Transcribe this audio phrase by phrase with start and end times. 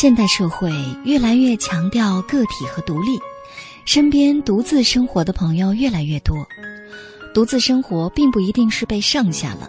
[0.00, 0.70] 现代社会
[1.04, 3.18] 越来越强调个体和独立，
[3.84, 6.46] 身边独自生活的朋友越来越多。
[7.34, 9.68] 独自生活并不一定是被剩下了，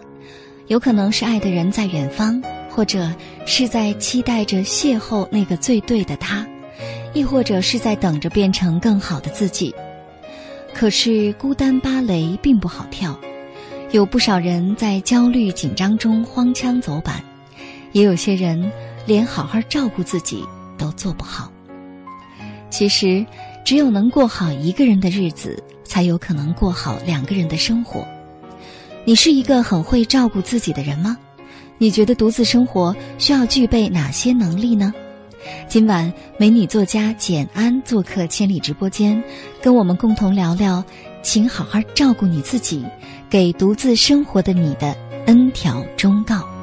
[0.68, 3.12] 有可能是爱的人在远方，或者
[3.44, 6.46] 是在期待着邂逅那个最对的他，
[7.12, 9.74] 亦或者是在等着变成更好的自己。
[10.72, 13.18] 可是孤单芭蕾并不好跳，
[13.90, 17.20] 有不少人在焦虑紧张中荒腔走板，
[17.90, 18.70] 也有些人。
[19.10, 20.46] 连好好照顾自己
[20.78, 21.50] 都做不好。
[22.70, 23.26] 其实，
[23.64, 28.06] 只有能过好一个人的日子，才有可能过好两个人的生活。
[29.04, 31.18] 你是一个很会照顾自己的人吗？
[31.76, 34.94] 你觉得独自生活需要具备哪些能力呢？
[35.66, 39.20] 今晚，美女作家简安做客千里直播间，
[39.60, 40.84] 跟我们共同聊聊，
[41.20, 42.86] 请好好照顾你自己，
[43.28, 46.59] 给独自生活的你的 N 条忠告。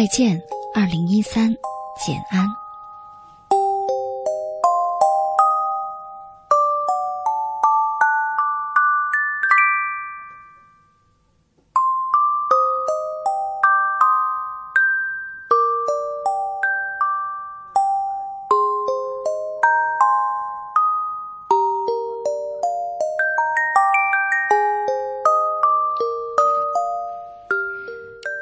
[0.00, 0.42] 再见，
[0.74, 1.54] 二零一三，
[2.06, 2.48] 简安。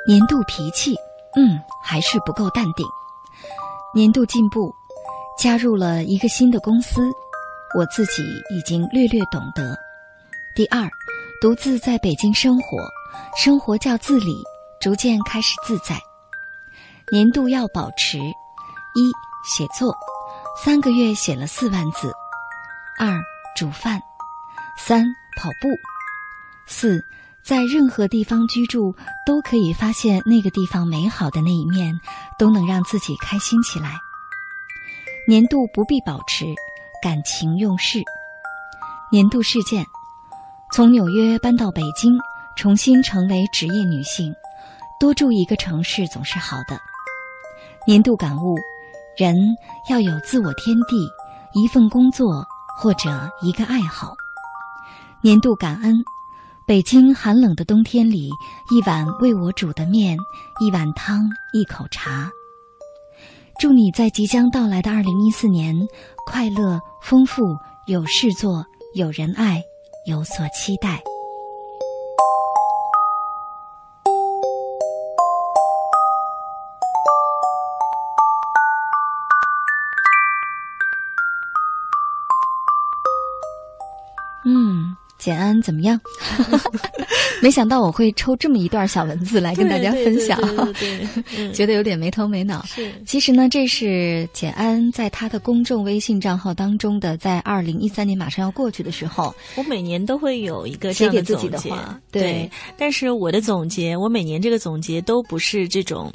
[0.07, 0.97] 年度脾气。
[1.39, 2.85] 嗯，还是不够淡定。
[3.95, 4.75] 年度进步，
[5.39, 7.09] 加入了一个新的公司，
[7.79, 9.79] 我自己已经略略懂得。
[10.57, 10.91] 第二，
[11.41, 12.77] 独自在北京生活，
[13.37, 14.43] 生活较自理，
[14.81, 15.97] 逐渐开始自在。
[17.13, 19.13] 年度要保持：一、
[19.45, 19.97] 写作，
[20.61, 22.09] 三个月写了四万字；
[22.99, 23.17] 二、
[23.57, 24.01] 煮饭；
[24.77, 25.05] 三、
[25.37, 25.69] 跑步；
[26.67, 27.01] 四。
[27.49, 28.95] 在任何地方居住，
[29.25, 31.99] 都可以发现那个地方美好的那一面，
[32.39, 33.97] 都能让自己开心起来。
[35.27, 36.45] 年度不必保持
[37.03, 38.03] 感情用事。
[39.11, 39.87] 年度事件：
[40.75, 42.19] 从纽约搬到北京，
[42.55, 44.31] 重新成为职业女性，
[45.01, 46.79] 多住一个城市总是好的。
[47.87, 48.57] 年度感悟：
[49.17, 49.35] 人
[49.89, 51.09] 要有自我天地，
[51.55, 52.45] 一份工作
[52.79, 53.09] 或者
[53.41, 54.13] 一个爱好。
[55.23, 55.95] 年度感恩。
[56.69, 58.29] 北京寒冷的冬天里，
[58.71, 60.19] 一碗为我煮的面，
[60.61, 62.31] 一碗汤，一口茶。
[63.59, 65.75] 祝你在即将到来的二零一四年，
[66.27, 67.43] 快乐、丰富、
[67.87, 68.63] 有事做、
[68.95, 69.63] 有人爱、
[70.07, 71.03] 有所期待。
[85.29, 86.01] 简安怎么样？
[87.43, 90.41] 没想到我会抽这么一段小文字来跟大家分享，
[91.53, 92.65] 觉得有点没头没脑。
[92.65, 102.01] 是，其实呢，这是简安在他的公众微信账号当中的，在二零一三年马上要过去的时候，我每年都会有一个写给自己的话。
[102.11, 106.11] 对，但是我的总结，我每年这个总结都不是这种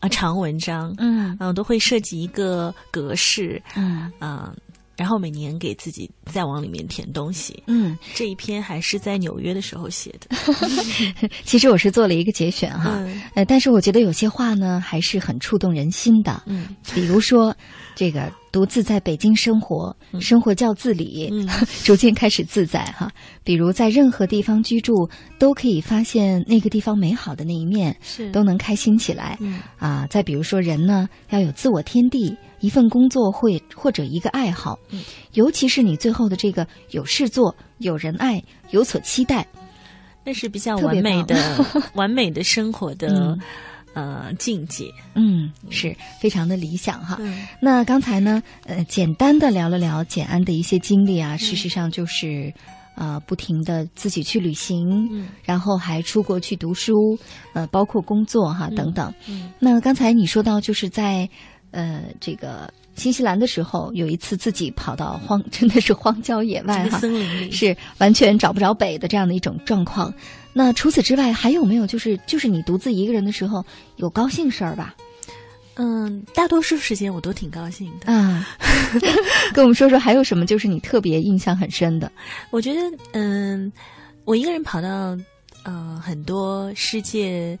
[0.00, 4.52] 啊长文章，嗯，嗯，都会设计一个格式，嗯，啊。
[5.00, 7.62] 然后每年给自己再往里面填东西。
[7.66, 10.36] 嗯，这一篇还是在纽约的时候写的。
[11.42, 16.42] 其实我是做了一个节选哈，嗯呃，但是我觉得有些话呢还是很触动人心的。
[16.44, 17.56] 嗯比如说，
[17.94, 21.48] 这个独自在北京生活，生活较自理，嗯
[21.84, 23.10] 逐渐开始自在哈。
[23.44, 25.08] 比如在任何地方居住，
[25.38, 29.36] 都可以发现那个地方美好的那一面，是都能开心起来。
[29.40, 35.00] 嗯啊，再比如说人呢，要有自我天地，一份工作会或者一个爱好，嗯
[35.34, 39.46] 尤其是你最后的这个有事做、有人爱、有所期待，
[40.24, 41.36] 那是比较完美的
[41.94, 43.40] 完美的生活的、嗯
[43.94, 44.90] 呃境界。
[45.14, 47.16] 嗯，是非常的理想哈。
[47.20, 52.52] 嗯那刚才呢，呃，简单的聊了聊简安的一些经历啊，事实上就是，
[52.96, 57.18] 呃，不停的自己去旅行，嗯然后还出国去读书，
[57.54, 59.12] 呃，包括工作哈等等。
[59.28, 61.28] 嗯那刚才你说到，就是在
[61.70, 70.12] 呃这个新西兰的时候，有一次自己跑到荒，真的是荒郊野外哈，森林里是完全找不着北的这样的一种状况。
[70.52, 73.64] 那除此之外，还有没有就是就是你独自一个人的时候
[73.96, 74.94] 有高兴事儿吧？
[75.74, 78.12] 嗯，大多数时间我都挺高兴的。
[78.12, 78.46] 啊，
[79.54, 82.10] 跟我们说说还有什么就是你特别印象很深的？
[82.50, 82.80] 我觉得，
[83.12, 83.72] 嗯，
[84.24, 85.16] 我一个人跑到
[85.62, 87.58] 呃很多世界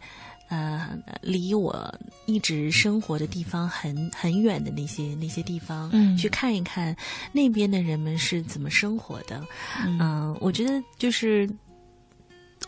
[0.48, 0.90] 呃
[1.22, 1.94] 离我
[2.26, 6.94] 一直生活的地方很很远的那些那些地方，嗯去看一看
[7.32, 9.40] 那边的人们是怎么生活的。
[9.86, 11.48] 嗯嗯、我觉得就是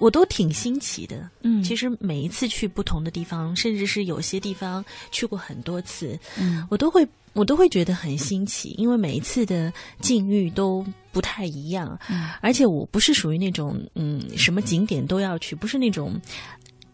[0.03, 1.31] 我都挺新奇的。
[1.43, 1.63] 嗯。
[1.63, 6.67] 其实每一次去不同的地方，甚至是有些地方去过很多次，嗯。
[6.71, 12.31] 我都会我都会觉得很新奇，因为每一次的境遇都不太一样，嗯。
[12.41, 16.21] 而且我不是属于那种嗯什么景点都要去，不是那种。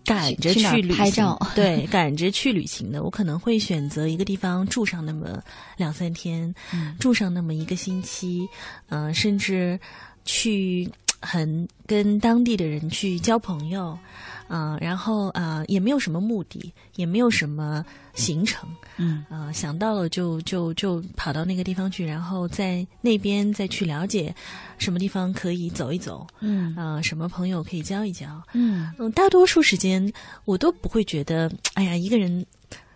[0.05, 1.39] 赶着去拍照。
[1.55, 5.39] 对， 赶着去旅行的，我可能会选择一个地方住上那么
[5.77, 6.97] 两三天，嗯。
[6.99, 8.49] 住上那么一个星期，
[8.89, 9.79] 嗯、甚至
[10.25, 10.91] 去
[11.21, 13.99] 很跟当地的人去交朋友，
[14.47, 17.85] 啊、然后啊、呃也没有什么目的，也没有什么
[18.15, 19.25] 行程，嗯。
[19.29, 24.35] 啊，想到了就就就跑到那个地方去，然后在那边再去了解
[24.79, 26.75] 什么地方可以走一走，嗯。
[26.77, 28.27] 啊、什么朋友可以交一交。
[28.53, 28.93] 嗯。
[28.99, 30.13] 嗯，大多数时间
[30.45, 32.45] 我都不会觉得，哎呀，一个人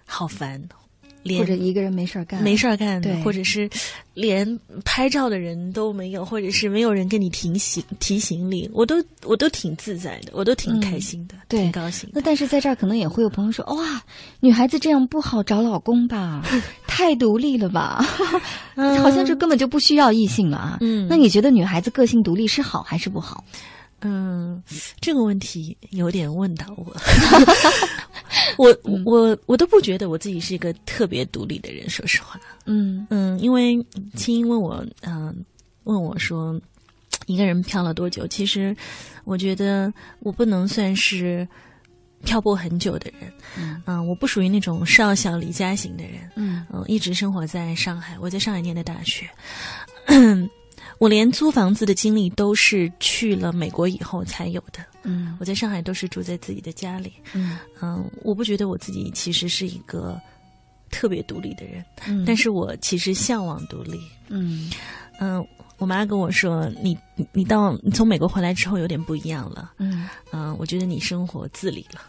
[0.07, 0.63] 好烦，
[1.23, 3.69] 连或者一个人没事儿干，没事儿干对，或者是
[4.15, 12.15] 连拍照的人都没有，或者是没有人跟你提醒提行李，我都我都挺自在的，我都挺开心的，嗯对挺高兴的。
[12.17, 14.03] 那但是在这儿可能也会有朋友说，哇，
[14.41, 16.43] 女孩子这样不好找老公吧？
[16.87, 18.05] 太独立了吧？
[19.03, 20.79] 好像这根本就不需要异性了啊。
[20.81, 23.45] 嗯那你觉得女孩子个性独立是好还是不好？
[23.49, 23.71] 嗯，
[25.00, 26.96] 这个问题有点问到我，
[28.58, 32.40] 我我我都不觉得我自己是一个特别独立的人，说实话。
[32.66, 33.84] 嗯嗯，因为
[34.14, 35.34] 青音问我，嗯、
[35.84, 36.60] 问我说
[37.26, 38.26] 一个人漂了多久？
[38.26, 38.76] 其实
[39.25, 41.46] 我觉得我不能算是
[42.25, 43.32] 漂泊很久的人，
[43.87, 49.28] 嗯我不属于那种少小离家型的人，嗯嗯、一直生活在上海，我在上海念的大学。
[51.02, 54.78] 我连租房子的经历都是去了美国以后才有的。
[55.02, 60.16] 嗯我在上海都是住在自己的家里，嗯嗯，我不觉得我自己其实是一个
[60.93, 64.00] 特别独立的人，嗯，但是我其实向往独立。
[64.28, 64.70] 嗯
[65.19, 65.44] 嗯，
[65.78, 69.72] 我妈跟我说，你你你到你从美国回来之后有点不一样了。
[69.78, 72.00] 嗯嗯，我觉得你生活自理了，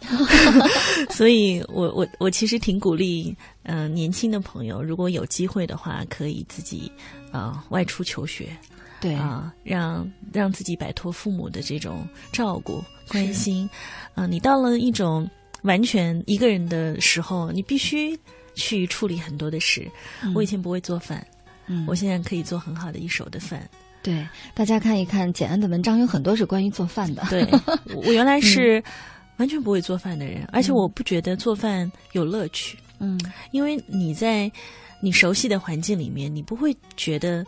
[1.10, 6.92] 所以我我我其实挺鼓励，嗯、年轻的朋友如果有机会的话，可以自己
[7.32, 8.56] 呃外出求学
[9.04, 13.68] 对啊、让让自己摆脱父母的这种照顾关心。
[14.14, 15.28] 啊、你到了一种
[15.62, 18.18] 完全一个人的时候，你必须
[18.54, 19.86] 去处理很多的事。
[20.34, 21.26] 我以前不会做饭，
[21.66, 23.68] 嗯我现在可以做很好的一手的饭。
[24.02, 27.22] 对大家看一看简安的文章，有很多是关于做饭的。
[27.28, 27.46] 对，
[27.94, 28.82] 我我原来 是
[29.36, 33.20] 完全不会做饭的人，而且我不觉得做饭有乐趣，嗯
[33.50, 34.50] 因为你在
[35.00, 37.44] 你熟悉的环境里面，你不会觉得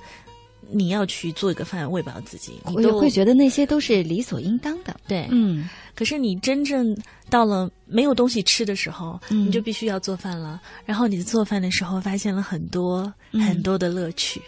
[0.70, 4.94] 你要去做一个饭喂饱自己，你都我会觉得那些都是理所应当的。
[5.06, 5.26] 对。
[5.30, 6.94] 嗯可是你真正
[7.30, 10.60] 到了没有东西吃的时候，嗯你就必须要做饭了。
[10.84, 14.42] 然后你做饭的时候，发现了很多、嗯很多的乐趣。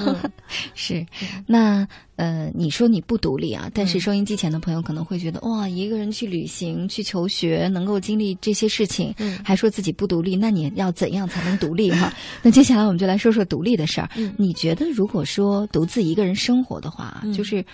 [0.00, 0.30] 嗯
[0.74, 1.04] 是，
[1.46, 12.12] 那呃，你说你不独立啊，但是嗯收音机前的朋友可能会觉得，哇，一个人去旅行、去求学，能够经历这些事情，嗯还说自己不独立，那你要怎样才能独立哈？
[12.42, 14.10] 那接下来我们就来说说独立的事儿。
[14.16, 17.64] 嗯你觉得如果说独自一个人生活的话，嗯就是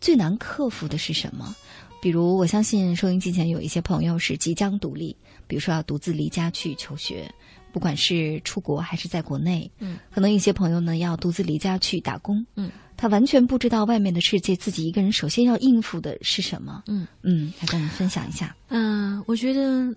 [0.00, 1.54] 最难克服的是什么？
[2.00, 5.16] 比如，我相信收音机前有一些朋友是即将独立，
[5.48, 7.28] 比如说要独自离家去求学，
[7.72, 17.06] 不管是出国还是在国内，嗯，可能一些朋友呢要独自离家去打工，嗯，他完全不知道外面的世界，自己一个人首先要应付的是什么，嗯。
[17.22, 18.56] 嗯，来跟我们分享一下。
[18.68, 19.94] 嗯、我觉得，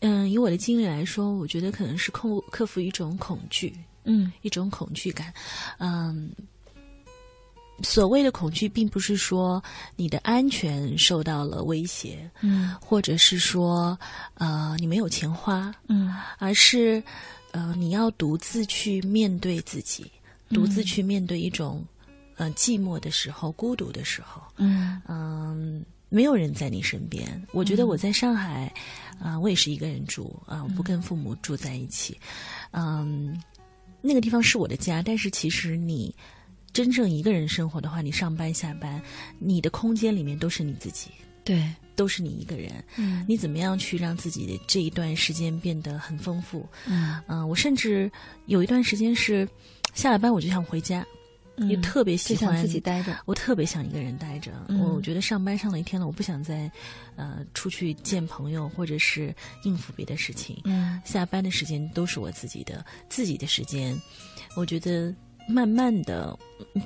[0.00, 3.72] 嗯、以我的经历来说，我觉得可能是克克服一种恐惧，
[4.04, 4.32] 嗯。
[4.42, 5.32] 一种恐惧感。
[5.78, 6.30] 嗯，
[7.82, 9.62] 所谓的恐惧，并不是说
[9.96, 13.98] 你的安全受到了威胁，嗯或者是说
[14.34, 17.02] 呃你没有钱花，嗯而是
[17.50, 20.10] 呃你要独自去面对自己，
[20.50, 21.84] 独自去面对一种
[22.36, 24.40] 呃寂寞的时候、孤独的时候。
[24.56, 27.42] 嗯嗯，没有人在你身边。
[27.52, 28.72] 我觉得我在上海，
[29.18, 32.16] 啊、我也是一个人住啊、我不跟父母住在一起。
[32.70, 33.42] 嗯，
[34.00, 36.14] 那个地方是我的家，但是其实你
[36.74, 39.00] 真正一个人生活的话，你上班下班，
[39.38, 41.08] 你的空间里面都是你自己，
[41.44, 42.72] 对，都是你一个人。
[42.96, 46.68] 嗯你怎么样去让自己的这一段时间变得很丰富？
[46.86, 48.10] 嗯嗯、我甚至
[48.46, 49.48] 有一段时间是
[49.94, 51.06] 下了班我就想回家，
[51.68, 53.16] 也特别喜欢嗯自己待着。
[53.24, 56.68] 我特别想一个人待着，嗯我觉得上班上了一天了，我不想再
[57.14, 60.60] 呃出去见朋友或者是应付别的事情。
[60.64, 63.96] 嗯下班的时间都是我自己的，自己的时间，
[64.56, 65.14] 我觉得
[65.48, 66.36] 慢慢的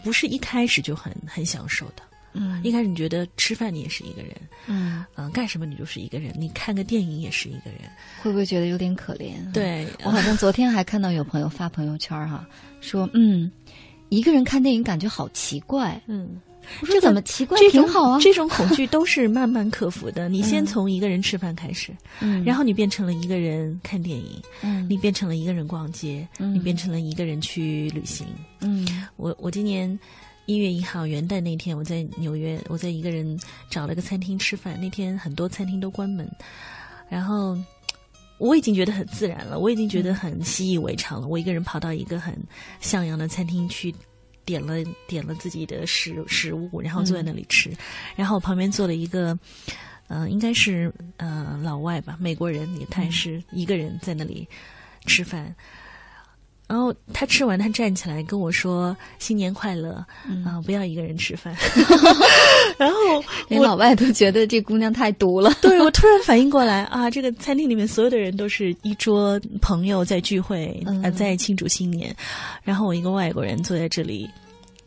[0.03, 2.03] 不是一开始就很很享受的。
[2.35, 4.37] 嗯一开始你觉得吃饭你也是一个人，
[4.67, 7.81] 嗯，嗯、干什么你就是一个人，你看个电影也是一个人。
[8.23, 12.47] 会不会觉得有点可怜？，对， 我好像昨天还看到有朋友发朋友圈哈、
[12.81, 13.51] 说嗯，
[14.11, 16.01] 一个人看电影感觉好奇怪。
[16.07, 16.41] 嗯，
[16.81, 17.59] 我说怎么奇怪？
[17.59, 18.19] 这种挺好啊。
[18.21, 20.29] 这种恐惧都是慢慢克服的。
[20.31, 28.27] 你先从一个人吃饭开始，嗯然后你变成了一个人看电影，嗯你变成了一个人逛街，嗯你变成了一个人去旅行。
[28.61, 29.99] 嗯我我今年
[30.47, 33.39] 一月一号元旦那天，我在纽约，我在一个人
[33.71, 34.79] 找了个餐厅吃饭。
[34.81, 36.31] 那天很多餐厅都关门，
[37.09, 37.57] 然后
[38.39, 41.27] 我已经觉得很自然了，我已经觉得很习以为常了。
[41.27, 42.35] 我一个人跑到一个很
[42.81, 43.95] 向阳的餐厅去。
[44.49, 44.77] 点了
[45.07, 47.71] 点了自己的食食物，然后坐在那里吃，
[48.17, 49.39] 然后我旁边坐了一个，
[50.07, 54.49] 呃，应该是呃老外吧，美国人，也他也是一个人在那里
[55.05, 55.55] 吃饭。
[56.69, 60.05] 然后他吃完，他站起来跟我说：“新年快乐
[60.45, 61.57] 啊、不要一个人吃饭。
[62.79, 62.97] ”然后
[63.49, 65.51] 连老外都觉得这姑娘太毒了。
[65.63, 72.15] 对我突然反应过来啊，这个餐厅里面所有的人都是一桌朋友在聚会，嗯呃，在庆祝新年。
[72.63, 74.29] 然后我一个外国人坐在这里，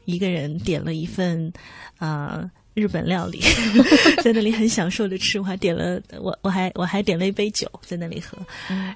[0.06, 1.52] 一个人点了一份
[1.98, 3.42] 啊、日本料理，
[4.24, 5.40] 在那里很享受的吃。
[5.40, 8.38] 我还点了，我我还我还点了一杯酒在那里喝。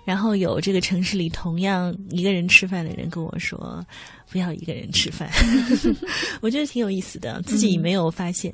[0.05, 3.86] 然后有这个城市里同样一个人吃饭的人跟我说。
[4.27, 5.29] 不要一个人吃饭，
[6.41, 8.51] 我觉得挺有意思的，自己没有发现。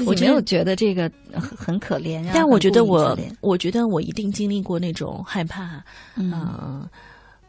[0.00, 5.84] 我我没有觉得这个很很可怜啊，但我觉得我，我觉得我一定经历过那种害怕，
[6.16, 6.88] 嗯嗯、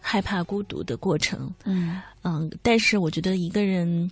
[0.02, 4.12] 害怕孤独的过程，嗯嗯、但是我觉得一个人，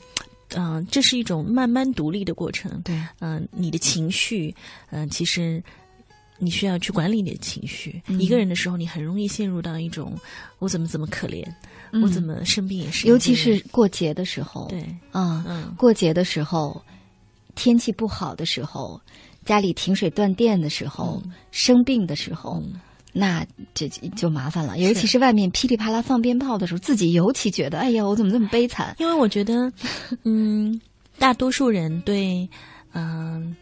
[0.55, 4.55] 嗯、这是一种慢慢独立的过程，对，嗯、你的情绪，
[4.91, 5.63] 嗯、其实
[6.37, 8.01] 你需要去管理你的情绪。
[8.07, 10.17] 嗯一个人的时候，你很容易陷入到一种
[10.59, 11.45] 我怎么怎么可怜，
[12.01, 16.81] 我怎么生病也是尤其是过节的时候，对，啊，嗯过节的时候，
[17.55, 18.99] 天气不好的时候，
[19.45, 22.79] 家里停水断电的时候，生病的时候，嗯
[23.11, 24.77] 那这就就麻烦了。
[24.77, 28.95] 尤其是外面噼里啪啦放鞭炮的时候，自己尤其觉得，哎呀，我怎么这么悲惨？
[28.99, 29.71] 因为我觉得，
[30.23, 30.79] 嗯，
[31.17, 32.47] 大多数人对，
[32.93, 33.55] 嗯、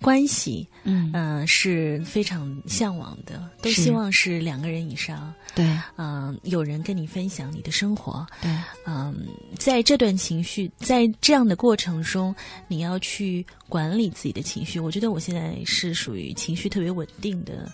[0.00, 8.50] 关系，嗯，嗯、是非常向往的，都希望是两个人以上，对嗯、有人跟你分享你的生活，对，
[8.86, 9.14] 嗯、
[9.58, 12.34] 在这段情绪，在这样的过程中，
[12.68, 14.80] 你要去管理自己的情绪。
[14.80, 17.70] 我觉得我现在是属于情绪特别稳定的。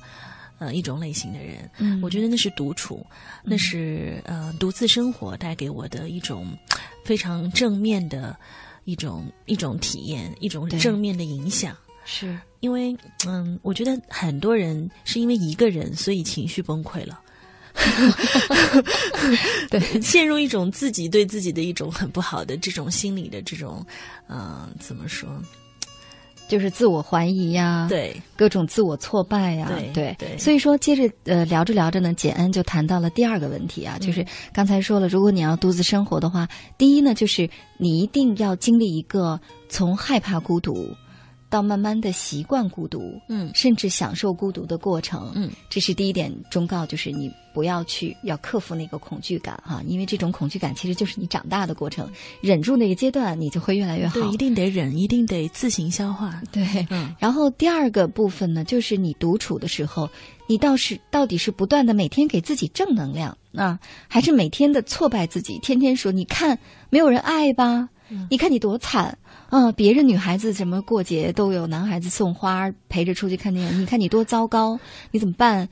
[0.58, 3.04] 呃，一种类型的人，嗯我觉得那是独处，
[3.44, 6.56] 那是呃独自生活带给我的一种
[7.04, 8.36] 非常正面的
[8.84, 11.76] 一种一种体验，一种正面的影响。
[12.04, 12.96] 是，因为
[13.26, 17.20] 嗯，我觉得很多人是因为一个人，所以情绪崩溃了。
[19.68, 23.84] 对， 陷入一种自己对自己的一种很不好的这种心理的这种，
[24.28, 25.28] 呃，怎么说？
[26.48, 30.16] 就是自我怀疑呀，，对，各种自我挫败呀，对对。
[30.18, 30.38] 对。
[30.38, 36.48] 所以说，接着呃聊着聊着呢，简恩就谈到了第二个问题啊，就是刚才说了，如果你要独自生活的话，
[36.78, 37.48] 第一呢，就是
[37.78, 40.88] 你一定要经历一个从害怕孤独
[41.48, 43.50] 到慢慢的习惯孤独，嗯。
[43.54, 52.10] 甚至享受孤独的过程，嗯，这是第一点忠告，就是你不要去要克服那个恐惧感哈，因为这种恐惧感其实就是你长大的过程，
[52.40, 54.14] 忍住那个阶段，你就会越来越好。
[54.14, 56.42] 对，一定得忍，一定得自行消化。
[56.52, 57.14] 对，嗯。
[57.18, 60.08] 然后第二个部分呢，就是你独处的时候，
[60.48, 66.58] 你倒是到底是不断的每天给自己正能量啊，还是每天的挫败自己，天天说你看
[66.90, 67.88] 没有人爱吧，
[68.28, 69.16] 你看你多惨
[69.48, 69.70] 啊！
[69.72, 74.78] 别人女孩子什么过节都有男孩子送花陪着出去看电影，你看你多糟糕，
[75.10, 75.68] 你怎么办？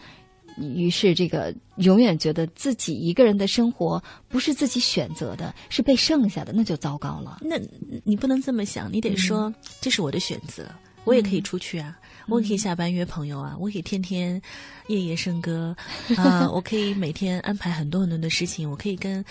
[0.57, 7.39] 于是，这个永远觉得自己一个人的生活不是自己选择的，是被剩下的，那就糟糕了。
[7.43, 7.57] 那
[8.05, 10.65] 你不能这么想，你得说、这是我的选择，
[11.03, 14.41] 我也可以出去啊，我也可以下班约朋友啊，我可以天天
[14.87, 15.77] 夜夜笙歌
[16.17, 19.25] 啊，我可以每天安排很多很多的事情，我可以跟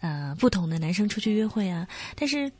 [0.00, 2.50] 呃不同的男生出去约会啊，但是。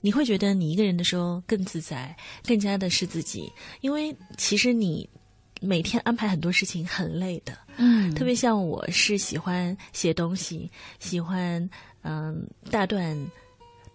[0.00, 5.08] 你会觉得你一个人的时候更自在，更加的是自己，因为其实你
[5.60, 11.68] 每天安排很多事情很累的，嗯特别像我是喜欢写东西，喜欢
[12.02, 13.16] 嗯大段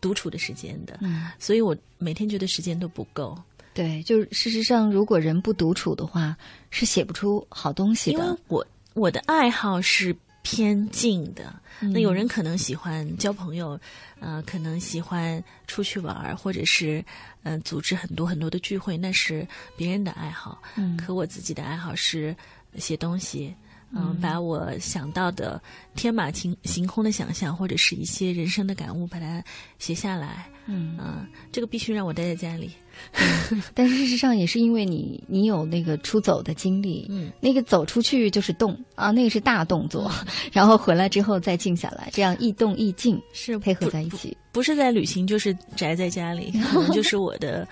[0.02, 3.38] 独处的时间的，嗯，所以我每天觉得时间都不够，
[3.74, 6.36] 对，就是事实上，如果人不独处的话，
[6.70, 8.38] 是写不出好东西因为的。
[8.50, 11.92] 我我的爱好是偏静的，嗯。
[11.92, 13.80] 那有人可能喜欢交朋友，
[14.20, 17.00] 呃，可能喜欢出去玩儿，或者是
[17.42, 20.96] 嗯、呃组织很多很多的聚会，那是别人的爱好，嗯。
[20.96, 22.36] 可我自己的爱好是
[22.76, 23.56] 写东西。
[23.96, 25.62] 嗯，把我想到的
[25.96, 29.44] 天马行行空的想象，或者是一些人生的感悟，把它
[29.80, 30.48] 写下来。
[30.66, 32.72] 嗯，嗯，这个必须让我待在家里。
[33.74, 40.12] 但是事实上也是因为你你有那个出走的经历，嗯，那个走出去就是动啊，那个是大动作，
[40.54, 44.38] 然后回来之后再静下来，这样易动易静是配合在一起。
[44.52, 47.68] 不是在旅行，就是宅在家里， 可能就是我的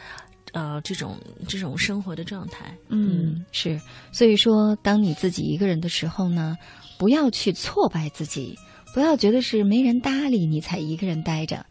[0.53, 1.17] 呃这种
[1.47, 2.75] 这种生活的状态。
[2.89, 3.79] 嗯，是，
[4.11, 6.57] 所以说，当你自己一个人的时候呢，
[6.97, 8.57] 不要去挫败自己，
[8.93, 11.65] 不要觉得是没人搭理你才一个人待着。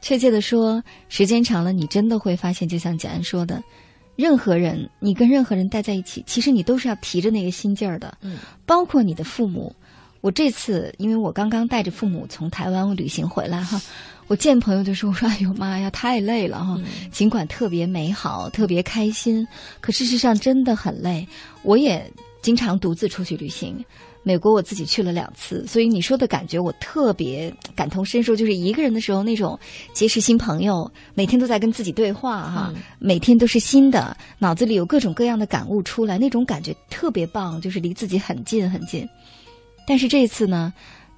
[0.00, 3.62] 确切的说，时间长了，你真的会发现，就像简安说的，
[4.16, 9.74] 任何人，你跟任何人待在一起，其实你都是要提着那个心劲儿的，嗯，包括你的父母。
[10.20, 13.78] 我这次，因为我刚刚带着父母从台湾旅行回来哈，
[14.26, 16.80] 我见朋友就说：“我说哎呦妈呀，太累了哈！
[17.12, 19.46] 尽管特别美好，特别开心，
[19.80, 21.26] 可事实上真的很累。
[21.62, 23.84] 我也经常独自出去旅行，
[24.22, 28.34] 美国我自己去了两次，所以你说的感觉我特别感同身受。
[28.34, 29.58] 就是一个人的时候那种
[29.92, 39.06] 结识新朋友，每天都在跟自己对话哈，嗯每天都是新的，脑子里有各种各样的感悟出来，那种感觉特别棒，就是离自己很近很近。
[39.86, 40.72] 但是这次呢，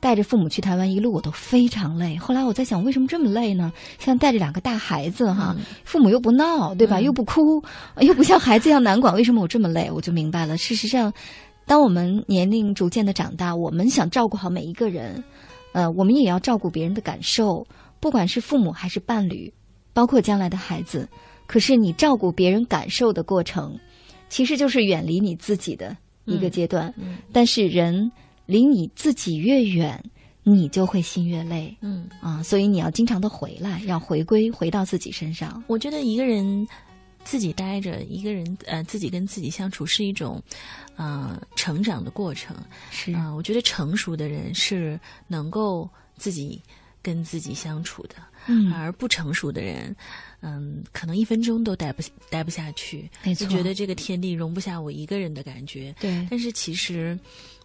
[0.07, 2.16] 带着父母去台湾，一路我都非常累。
[2.16, 3.73] 后来我在想，为什么这么累呢？
[3.99, 7.01] 像带着两个大孩子哈，父母又不闹，对吧？
[7.01, 7.61] 又不哭，
[7.99, 9.90] 又不像孩子一样难管，为什么我这么累？
[9.90, 10.57] 我就明白了。
[10.57, 11.12] 事实上，
[11.66, 15.25] 当我们年龄逐渐的长大，我们想照顾好每一个人，
[15.73, 17.66] 呃，我们也要照顾别人的感受，
[17.99, 19.53] 不管是父母还是伴侣，
[19.92, 21.09] 包括将来的孩子。
[21.49, 23.77] 可是你照顾别人感受的过程，
[24.29, 26.95] 其实就是远离你自己的一个阶段。
[26.97, 28.09] 嗯但是人
[28.46, 30.02] 离你自己越远，
[30.42, 32.42] 你就会心越累嗯，啊！
[32.42, 35.62] 所以你要经常的回来，要回归回到自己身上。
[35.66, 36.66] 我觉得一个人
[37.24, 40.40] 自己待着，一个人呃自己跟自己相处是一种
[40.94, 42.56] 呃成长的过程。
[42.90, 46.62] 是啊、我觉得成熟的人是能够自己
[47.02, 48.14] 跟自己相处的，
[48.46, 49.94] 嗯而不成熟的人，
[50.40, 55.92] 嗯，可能一分钟都待不待不下去，没错就觉得这个天地容不下我一个人的感觉。
[55.98, 57.18] 对，但是其实，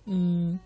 [0.05, 0.59] 嗯，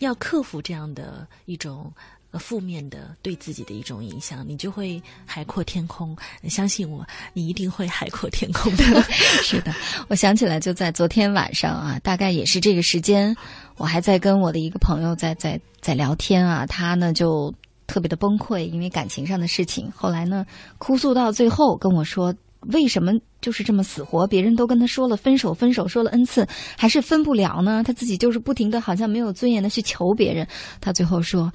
[0.00, 1.90] 要克服这样的一种。
[2.32, 6.16] 呃，负面的对自己的一种影响，你就会海阔天空。
[6.44, 8.84] 相信我，你一定会海阔天空的。
[9.42, 9.74] 是的，
[10.06, 13.36] 我想起来，就在昨天晚上啊，大概也是这个时间，
[13.78, 17.52] 我还在跟我的一个朋友在在在聊天啊，他呢就
[17.88, 20.46] 特别的崩溃，因为感情上的事情，后来呢
[20.78, 22.32] 哭诉到最后跟我说。
[22.68, 24.26] 为什么就是这么死活？
[24.26, 26.46] 别人都跟他说了分手，分手说了 n 次，
[26.76, 27.82] 还是分不了呢？
[27.82, 30.46] 他自己就是不停的，好像没有尊严的去求别人。
[30.80, 31.50] 他最后说，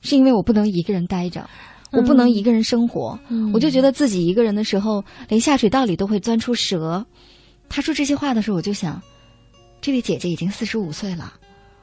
[0.00, 1.46] 是因为我不能一个人待着，
[1.92, 3.18] 我不能一个人生活。
[3.28, 7.04] 嗯我就觉得自己一个人的时候，连下水道里都会钻出蛇。
[7.68, 9.02] 他说这些话的时候，我就想，
[9.82, 11.34] 这位姐姐已经四十五岁了，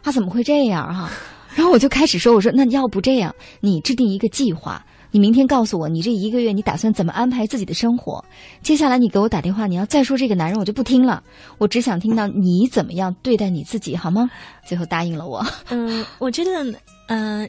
[0.02, 1.12] 她怎么会这样哈、
[1.56, 4.84] 然后我就开始说，我说那要不这样，你制定一个计划。
[5.14, 8.26] 你明天告诉我，你这一个月你打算怎么安排自己的生活？
[8.64, 11.24] 接下来你给我打电话，你要再说这个男人，我就不听了。
[11.60, 14.28] 我只想听到你怎么样对待你自己，好吗？
[14.66, 15.46] 最后答应了我。
[15.70, 17.48] 嗯，我觉得，呃，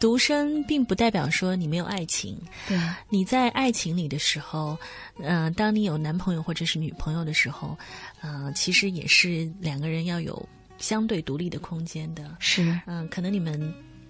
[0.00, 2.34] 独身并不代表说你没有爱情。
[2.66, 4.78] 对，你在爱情里的时候，
[5.18, 7.76] 嗯，当你有男朋友或者是女朋友的时候，
[8.22, 12.34] 嗯，其实也是两个人要有相对独立的空间的。
[12.38, 13.60] 是，嗯，可能你们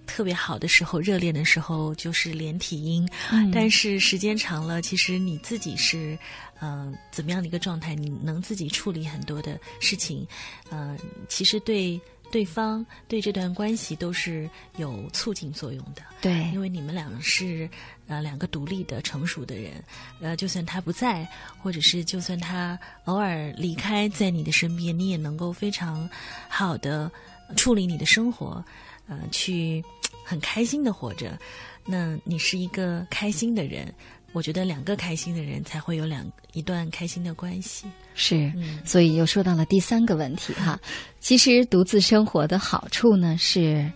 [0.07, 3.51] 特别好的时候、热恋的时候就是连体婴，嗯。
[3.51, 6.19] 但是时间长了，其实你自己是，
[6.61, 7.95] 嗯、怎么样的一个状态？
[7.95, 10.27] 你能自己处理很多的事情，
[10.71, 12.01] 嗯、其实对。
[12.33, 16.51] 对方对这段关系都是有促进作用的，对。
[16.53, 17.71] 因为你们俩是
[18.09, 19.73] 呃两个独立的成熟的人，
[20.21, 21.29] 呃，就算他不在，
[21.63, 26.11] 或者是就算他偶尔离开在你的身边，你也能够非常
[26.49, 27.09] 好的
[27.55, 28.65] 处理你的生活，
[29.07, 29.85] 呃，去
[30.25, 31.39] 很开心的活着。
[31.85, 33.93] 那你是一个开心的人，
[34.33, 37.87] 我觉得两个开心的人才会有两一段开心的关系。
[38.15, 40.81] 是，嗯所以又说到了第三个问题哈。
[41.21, 43.91] 其实独自生活的好处呢是，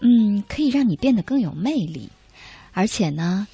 [0.00, 2.08] 嗯，可以让你变得更有魅力，
[2.72, 3.46] 而且呢，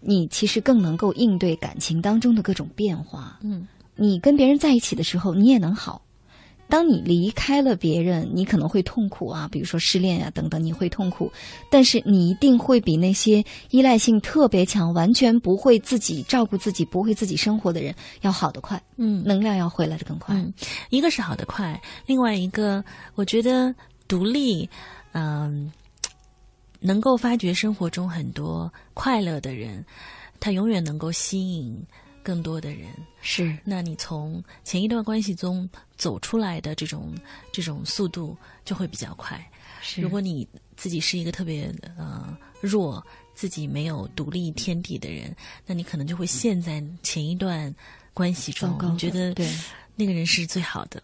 [0.00, 3.38] 你其实更能够应对感情当中的各种变化。
[3.42, 3.66] 嗯
[3.98, 6.02] 你跟别人在一起的时候，你也能好。
[6.68, 11.30] 当你离开了别人，你可能会痛苦啊，比如说失恋啊、等等，你会痛苦。
[11.70, 20.34] 但是你一定会比那些依赖性特别强、完全不会自己照顾自己、不会自己生活的人要好得快，嗯能量要回来的更快。
[20.34, 20.52] 嗯，
[20.90, 23.74] 一个是好得快，另外一个我觉得
[24.08, 24.68] 独立，
[25.12, 25.70] 嗯、
[26.80, 29.84] 能够发掘生活中很多快乐的人，
[30.40, 31.80] 他永远能够吸引
[32.26, 32.88] 更多的人。
[33.20, 37.14] 是，那你从前一段关系中走出来的这种
[37.52, 39.40] 这种速度就会比较快。
[39.80, 40.00] 是。
[40.00, 45.32] 如果你自己是一个特别呃弱、自己没有独立天地的人，
[45.64, 47.72] 那你可能就会陷在前一段
[48.12, 49.48] 关系中，你觉得对。
[49.94, 51.00] 那个人是最好的，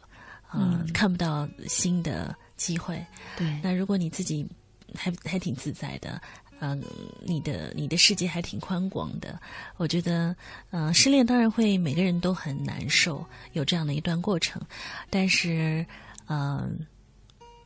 [0.48, 0.92] 啊、嗯。
[0.92, 3.00] 看不到新的机会。
[3.36, 3.60] 对。
[3.62, 4.44] 那如果你自己
[4.92, 6.20] 还还挺自在的，
[6.64, 6.80] 嗯、
[7.20, 9.36] 你的你的世界还挺宽广的，
[9.78, 10.34] 我觉得，
[10.70, 14.62] 嗯、失恋当然会每个人都很难受，有这样的一段过程，
[15.10, 15.84] 但是，
[16.28, 16.78] 嗯、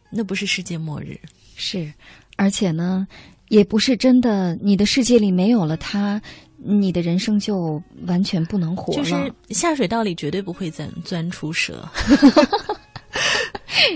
[0.08, 1.20] 那不是世界末日，
[1.56, 1.92] 是，
[2.36, 3.06] 而且呢，
[3.48, 6.18] 也不是真的，你的世界里没有了他，
[6.56, 8.98] 你的人生就完全不能活了。
[8.98, 9.14] 就是
[9.50, 11.86] 下水道里绝对不会钻钻出蛇。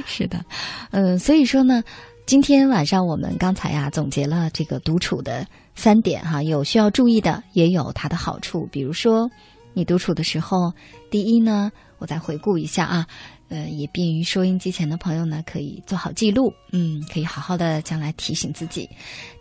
[0.06, 0.44] 是的，
[0.90, 1.82] 嗯，所以说呢，
[2.26, 8.68] 今天晚上我们刚才呀、总结了这个独处的三点哈，有需要注意的，也有它的好处。
[8.70, 9.28] 比如说，
[9.74, 10.72] 你独处的时候，
[11.10, 13.06] 第一呢，我再回顾一下啊，
[13.48, 18.88] 呃，也便于收音机前的朋友呢可以做好记录，嗯，可以好好的将来提醒自己。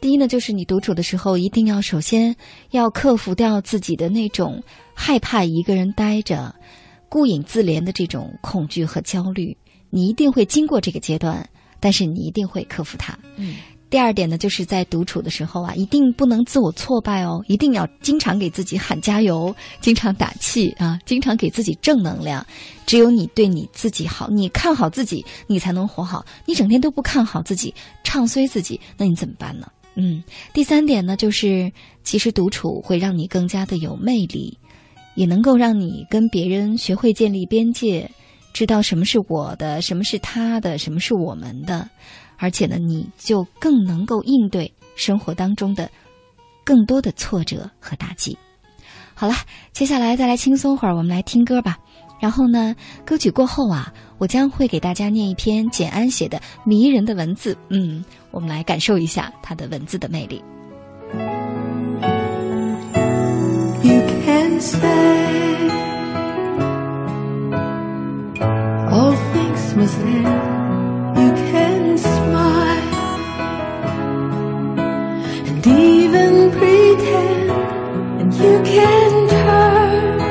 [0.01, 2.35] 第一呢，就是你独处的时候，一定要首先
[2.71, 4.63] 要克服掉自己的那种
[4.95, 6.55] 害怕一个人待着、
[7.07, 9.55] 孤影自怜的这种恐惧和焦虑。
[9.91, 13.17] 你一定会经过这个阶段，但是你一定会克服它。
[13.35, 13.55] 嗯，
[13.89, 22.45] 第二点呢，就是在独处的时候啊，一定不能自我挫败哦，一定要经常给自己喊加油，经常打气啊，经常给自己正能量。
[22.85, 26.25] 只有你对你自己好，你看好自己，你才能活好。
[26.45, 29.67] 你整天都不看好自己，唱衰自己，那你怎么办呢？
[29.95, 31.71] 嗯，第三点呢，就是
[32.03, 34.57] 其实独处会让你更加的有魅力，
[35.15, 38.09] 也能够让你跟别人学会建立边界。
[38.53, 41.89] 知道什么是我的，什么是他的，什么是我们的，
[42.37, 45.89] 而且呢，你就更能够应对生活当中的
[46.65, 48.37] 更多的挫折和打击。
[49.13, 49.33] 好了，
[49.73, 51.77] 接下来再来轻松会儿，我们来听歌吧。
[52.19, 60.43] 然后呢，歌曲过后啊，我将会给大家念一篇简安写的迷人的文字，嗯，我们来感受一下他的文字的魅力。
[63.81, 64.98] You can say
[69.97, 73.17] You can smile
[75.47, 77.51] and even pretend,
[78.21, 80.21] and you can turn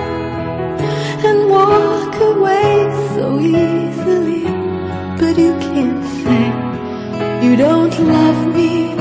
[1.26, 2.72] and walk away
[3.14, 4.44] so easily,
[5.18, 6.44] but you can't say
[7.44, 8.92] you don't love me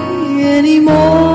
[0.44, 1.27] anymore.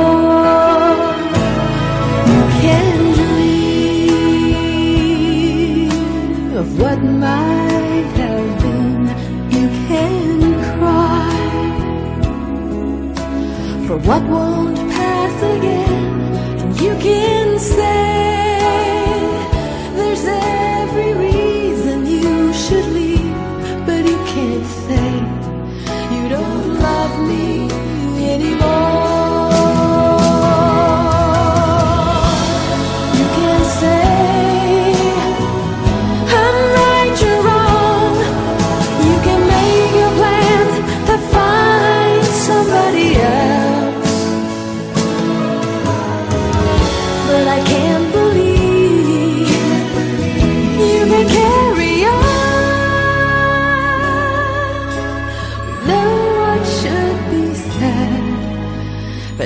[14.07, 16.61] What won't pass again.
[16.61, 18.02] And you can say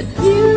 [0.02, 0.55] you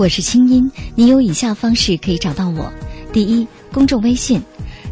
[0.00, 2.72] 我是清音，你有以下方式可以找到我：
[3.12, 4.40] 第一，公众微信，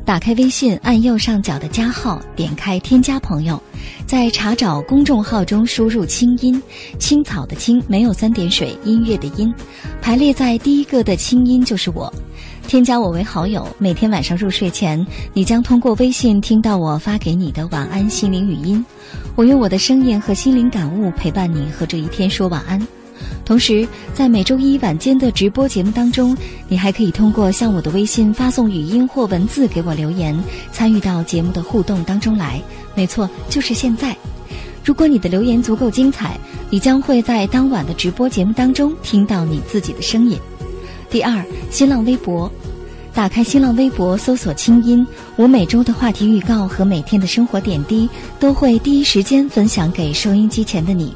[0.04, 3.58] 打开微信，按右上角的加号，点开添加朋友，
[4.06, 6.62] 在查找公众号中输入“清音”，
[7.00, 9.50] 青草的青没有三点水，音乐的音，
[10.02, 12.12] 排列在第一个的清音就是我。
[12.66, 18.84] 添加我为好友，每天晚上入睡前，你将通过微信听到我发给你的晚安心灵语音。
[19.36, 22.78] 我用我的声音和心灵感悟陪伴你和这一天说晚安。
[23.44, 26.36] 同时，在每周一晚间的直播节目当中，
[26.68, 30.38] 你还可以通过向我的微信发送语音或文字给我留言，
[30.70, 32.60] 参与到节目的互动当中来。
[32.94, 34.16] 没错，就是现在。
[34.84, 36.38] 如果你的留言足够精彩，
[36.70, 40.38] 你将会在当晚的直播节目当中听到你自己的声音。
[41.10, 42.50] 第二，新浪微博，
[43.14, 51.12] 打开新浪微博搜索“清音”，我每周的话题预告和每天的生活点滴都会第一时间分享给收音机前的你。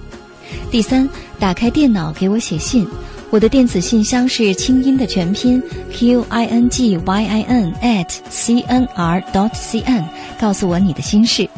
[0.71, 1.09] 第三，
[1.43, 2.87] 打开电脑给我写信，
[3.29, 5.61] 我的电子信箱是清音的全拼
[5.93, 10.05] q i n g y i n at c n r dot c n，
[10.39, 11.51] 告诉我你的心事。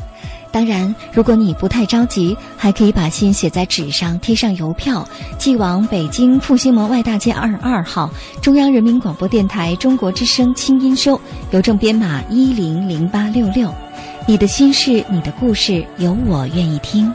[0.50, 8.08] 当然，如果你不太着急，还可以把信写在纸上，贴上邮票，寄往北京复兴门外大街二十二号
[8.40, 11.20] 中央人民广播电台中国之声清音收，
[11.50, 13.70] 邮政编码一零零八六六。
[14.26, 17.12] 你的心事，你的故事，有我愿意听。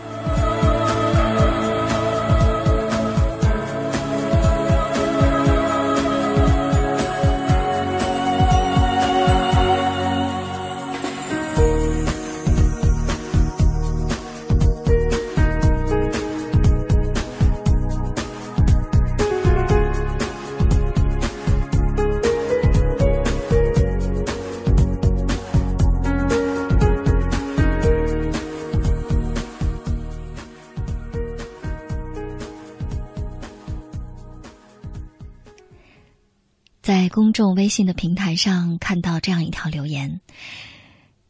[37.39, 40.19] 众微信的平台上看到这样一条留言，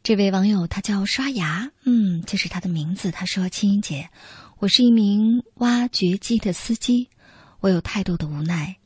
[0.02, 3.12] 这位网友他叫刷牙，嗯，就是他的名字。
[3.12, 4.10] 他说：“青音姐，
[4.58, 7.08] 我是一名挖掘机的司机，
[7.60, 8.78] 我有太多的无奈。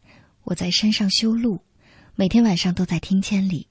[0.43, 1.63] 我在山上修路，
[2.15, 3.69] 每天晚上都在听千里。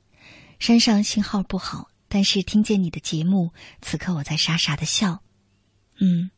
[0.58, 3.52] 山上信号不好，但是听见你的节目，
[3.84, 5.22] 此刻我在傻傻的笑。
[6.00, 6.32] 嗯，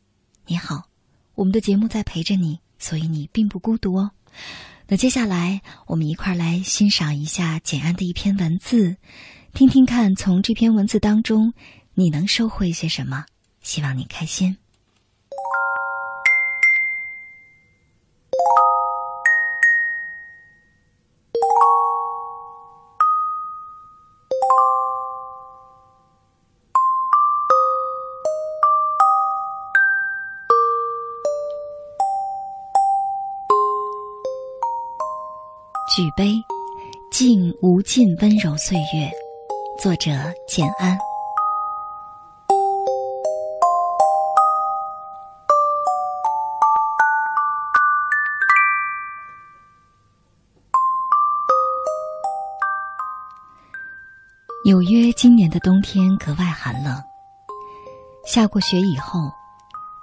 [0.44, 0.90] 你好，
[1.34, 4.10] 我们的节目在陪着你，所以你并不孤独哦。”
[4.88, 8.98] 那接下来，我们一块儿来欣赏一下简安的一篇文字，
[9.52, 11.54] 听听看，从这篇文字当中，
[11.94, 13.24] 你能收获一些什么？
[13.60, 14.58] 希望你开心。
[35.96, 36.44] 举杯，
[37.10, 39.10] 敬无尽温柔岁月。
[39.82, 40.12] 作者：
[40.46, 40.94] 简安。
[54.66, 57.02] 纽约今年的冬天格外寒冷，
[58.26, 59.32] 下过雪以后，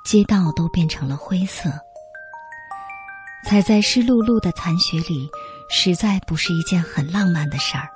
[0.04, 1.70] 街道都变成了灰色。
[3.46, 5.30] 踩在湿漉漉的残雪里。
[5.70, 7.90] 实在不是一件很浪漫的事儿。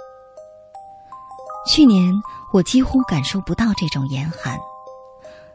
[1.68, 2.14] 去年
[2.54, 4.58] 我几乎感受不到这种严寒，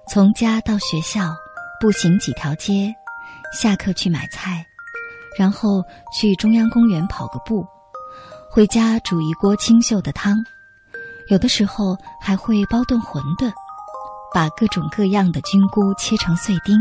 [0.09, 1.35] 从家到学校
[1.81, 2.95] 步行几条街，
[3.59, 4.67] 下课去买菜，
[5.39, 7.67] 然后去中央公园跑个步，
[8.51, 10.37] 回家煮一锅清秀的汤，
[11.29, 13.51] 有的时候还会包顿馄饨，
[14.35, 16.77] 把各种各样的菌菇切成碎丁，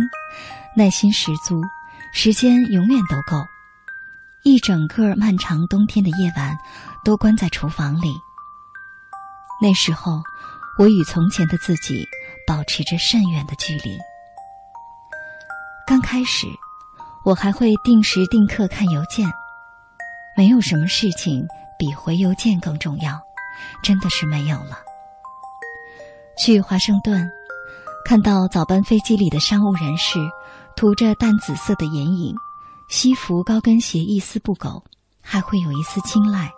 [0.75, 1.61] 耐心十足，
[2.13, 3.41] 时间永远都够。
[4.43, 6.57] 一整个漫长冬天的夜晚，
[7.05, 8.15] 都关在厨房里。
[9.61, 10.23] 那时候，
[10.79, 12.07] 我与从前的自己
[12.47, 13.99] 保持着甚远的距离。
[15.85, 16.47] 刚开始，
[17.23, 19.29] 我还会定时定刻看邮件，
[20.35, 21.45] 没有什么事情
[21.77, 23.21] 比回邮件更重要，
[23.83, 24.79] 真的是没有了。
[26.35, 27.29] 去华盛顿，
[28.03, 30.17] 看到早班飞机里的商务人士，
[30.75, 32.33] 涂着淡紫色的眼影。
[32.91, 34.83] 西服、高跟鞋一丝不苟，
[35.21, 36.51] 还会有一丝青睐。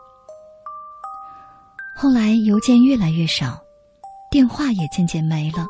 [1.96, 3.62] 后来邮件越来越少，
[4.32, 5.68] 电话也渐渐没了，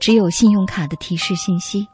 [0.00, 1.86] 只有信用卡的提示信息。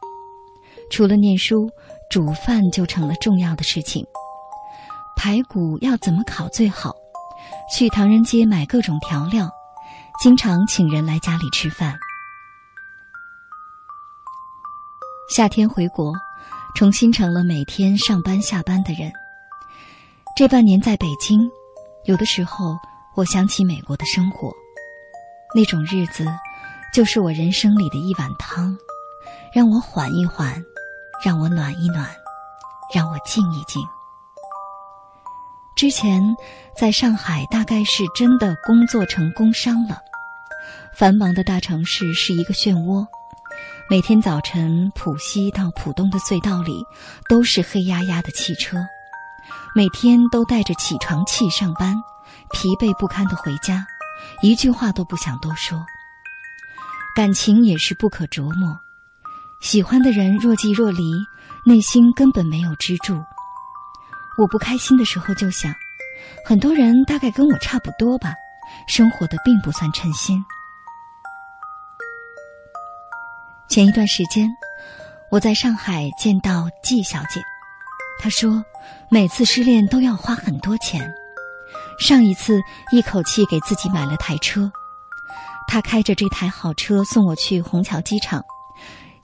[0.93, 1.69] 除了念书，
[2.09, 4.07] 煮饭就成了重要的事情。
[5.17, 6.95] 排骨要怎么烤最好？
[7.75, 9.51] 去唐人街买各种调料，
[10.23, 11.99] 经常请人来家里吃饭。
[15.29, 16.13] 夏天回国。
[16.75, 19.13] 重新成了每天上班下班的人，
[20.35, 21.41] 这半年在北京，
[22.05, 22.77] 有的时候
[23.15, 24.53] 我想起美国的生活，
[25.55, 26.27] 那种日子，
[26.93, 28.77] 就是我人生里的一碗汤，
[29.55, 30.65] 让我缓一缓，
[31.25, 32.09] 让我暖一暖，
[32.95, 33.83] 让我静一静。
[35.77, 36.23] 之前
[36.75, 39.99] 在上海，大概是真的工作成工伤了。
[40.95, 43.07] 繁忙的大城市是一个漩涡，
[43.91, 46.85] 每天早晨浦西到浦东的隧道里
[47.29, 48.79] 都是黑压压的汽车。
[49.75, 51.95] 每天都带着起床气上班，
[52.53, 53.85] 疲惫不堪的回家，
[54.41, 55.85] 一句话都不想多说。
[57.15, 58.79] 感情也是不可琢磨，
[59.61, 61.03] 喜欢的人若即若离，
[61.67, 63.23] 内心根本没有支柱。
[64.39, 65.75] 我不开心的时候就想，
[66.47, 68.33] 很多人大概跟我差不多吧，
[68.87, 70.43] 生活的并不算称心。
[73.73, 74.51] 前一段时间，
[75.31, 77.41] 我在上海见到季小姐。
[78.21, 78.63] 她说
[79.09, 81.11] ：“每次失恋都要花很多钱。
[81.99, 84.71] 上一次一口气给自己买了台车，
[85.67, 88.43] 他开着这台好车送我去虹桥机场，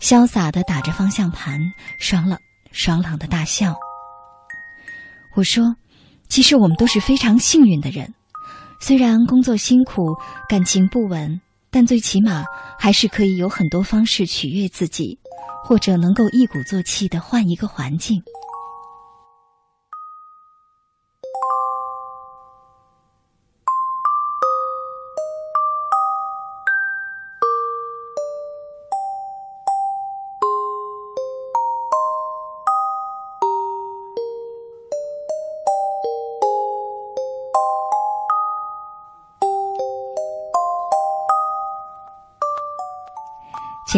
[0.01, 1.61] 潇洒的打着方向盘，
[1.99, 2.39] 爽朗
[2.73, 3.77] 爽朗的大笑。”
[5.37, 5.77] 我说
[6.31, 8.15] ：“其实我们都是非常幸运的人，
[8.81, 10.17] 虽然工作辛苦，
[10.49, 11.39] 感情不稳，
[11.71, 12.45] 但最起码
[12.79, 15.19] 还是可以有很多方式取悦自己，
[15.65, 18.23] 或者能够一鼓作气的换一个环境。”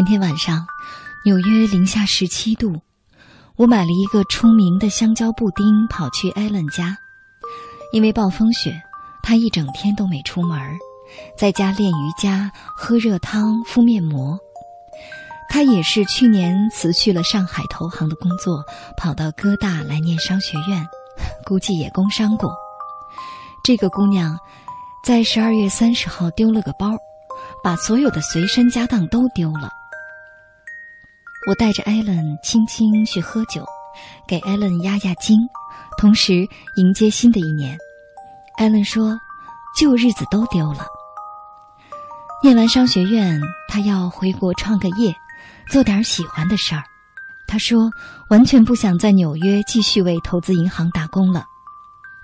[0.00, 0.66] 前天晚上，
[1.26, 2.80] 纽约零下十七度，
[3.56, 6.96] 我买了一个出名的香蕉布丁，跑去艾伦家。
[7.92, 8.80] 因为暴风雪，
[9.22, 10.58] 他一整天都没出门，
[11.36, 14.38] 在家练瑜伽、喝热汤、敷面膜。
[15.50, 18.64] 他也是去年辞去了上海投行的工作，
[18.96, 20.88] 跑到哥大来念商学院，
[21.44, 22.50] 估计也工伤过。
[23.62, 24.38] 这个姑娘，
[25.04, 26.96] 在十二月三十号丢了个包，
[27.62, 29.70] 把所有的随身家当都丢了。
[31.46, 33.64] 我带着艾伦轻轻去喝酒，
[34.28, 35.38] 给艾伦压压惊，
[35.96, 37.78] 同时迎接新的一年。
[38.58, 39.18] 艾伦说
[39.74, 40.84] ：“旧日子都丢了。”
[42.44, 45.14] 念完商学院，他要回国创个业，
[45.70, 46.82] 做点喜欢的事儿。
[47.48, 47.90] 他说
[48.28, 51.46] ：“完全不想在纽约继续为投资银行打工了。”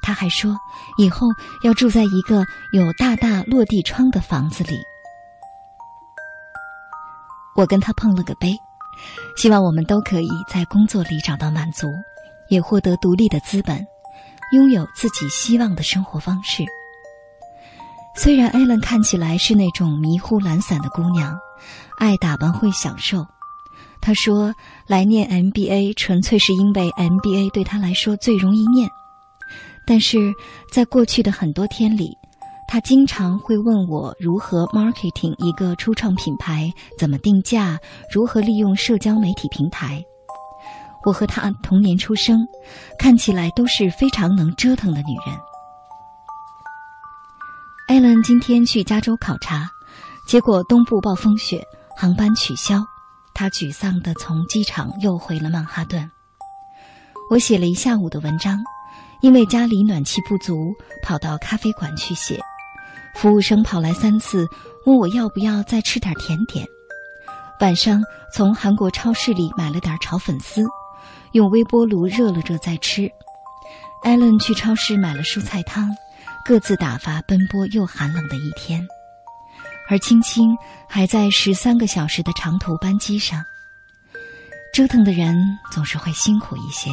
[0.02, 0.54] 他还说
[0.98, 1.26] ：“以后
[1.64, 4.76] 要住在一个有大大落地窗的房子里。”
[7.56, 8.54] 我跟他碰了个杯。
[9.36, 11.88] 希望我们都可以在工作里找到满足，
[12.48, 13.86] 也获得独立的资本，
[14.52, 16.64] 拥有自己希望的生活方式。
[18.16, 21.38] 虽然艾伦看起来是那种迷糊懒散的姑娘，
[21.98, 23.26] 爱打扮会享受。
[24.00, 24.54] 她说
[24.86, 28.88] 来念 MBA 纯粹是因为 MBA 对她来说最容易念，
[29.86, 30.32] 但是
[30.70, 32.16] 在过去的很多天里。
[32.68, 37.78] 他经常会问我如何 marketing 一个初创品牌，怎么定价，
[38.12, 40.02] 如何利用社交媒体平台。
[41.04, 42.40] 我和他同年出生，
[42.98, 45.38] 看起来都是非常能折腾的女人。
[47.86, 49.70] 艾伦今天去加州考察，
[50.26, 51.62] 结果东部暴风雪，
[51.96, 52.82] 航班取消，
[53.32, 56.10] 他沮丧地从机场又回了曼哈顿。
[57.30, 58.58] 我写了一下午的文章，
[59.20, 62.40] 因为家里暖气不足，跑到咖啡馆去写。
[63.16, 64.46] 服务生跑来三次，
[64.84, 66.66] 问我要不要再吃点甜点。
[67.60, 68.02] 晚上
[68.32, 70.62] 从韩国超市里买了点炒粉丝，
[71.32, 73.10] 用微波炉热了热再吃。
[74.02, 75.90] 艾伦去超市买了蔬菜汤，
[76.44, 78.86] 各自打发奔波又寒冷的一天。
[79.88, 80.54] 而青青
[80.86, 83.42] 还在十三个小时的长途班机上。
[84.74, 85.34] 折腾的人
[85.72, 86.90] 总是会辛苦一些。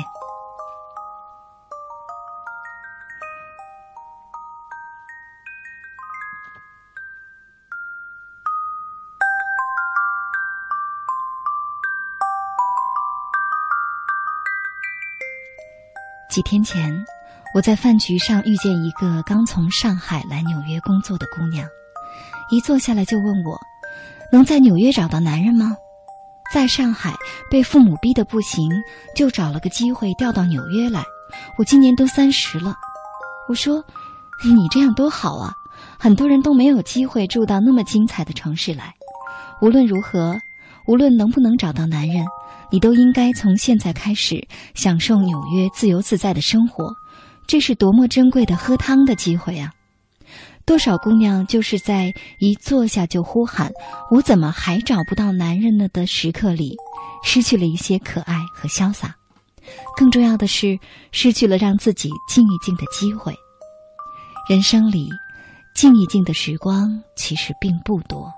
[16.34, 16.92] 几天前，
[17.54, 21.64] 我在饭局上遇见一个刚从上海来纽约工作的姑娘，
[22.50, 23.62] 一坐下来就问我
[24.34, 25.78] ：“能在纽约找到男人吗？”
[26.52, 27.14] 在上海
[27.52, 28.68] 被父母逼得不行，
[29.16, 31.04] 就找了个机会调到纽约来。
[31.60, 32.74] 我今年都三十了，
[33.48, 33.86] 我说
[34.44, 35.54] ：“你这样多好啊！
[36.00, 38.96] 很多人都没有机会住到那么精彩的城市来。
[39.62, 40.36] 无论如何，
[40.88, 42.26] 无论能不能找到男人。”
[42.74, 46.92] 你都应该从现在开始享受纽约自由自在的生活，
[47.46, 49.70] 这是多么珍贵的喝汤的机会啊！
[50.66, 53.72] 多少姑娘就是在一坐下就呼喊
[54.10, 56.76] “我怎么还找不到男人呢”的时刻里，
[57.24, 59.14] 失去了一些可爱和潇洒。
[59.96, 60.80] 更重要的是，
[61.12, 63.36] 失去了让自己静一静的机会。
[64.50, 65.08] 人生里，
[65.76, 68.32] 静一静的时光其实并不多。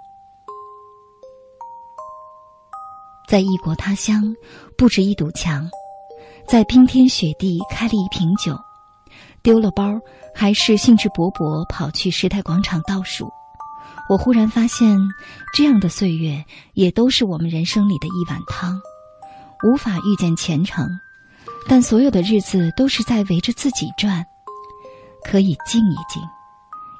[3.27, 4.35] 在异国他乡，
[4.77, 5.69] 布置一堵墙，
[6.47, 8.57] 在冰天雪地开了一瓶酒，
[9.43, 9.99] 丢了包。
[10.37, 13.31] 还是兴致勃勃跑去时代广场倒数，
[14.09, 14.99] 我忽然发现，
[15.53, 18.77] 这样的岁月也都是我们人生里的一碗汤。
[19.63, 20.89] 无法预见前程，
[21.69, 24.25] 但所有的日子都是在围着自己转。
[25.23, 26.21] 可以静一静，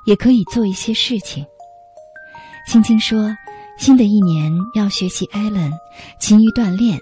[0.06, 1.46] 也可以做一些事情。
[2.66, 3.36] 青青说，
[3.78, 5.72] 新的一年要学习艾伦，
[6.20, 7.00] 勤于锻炼，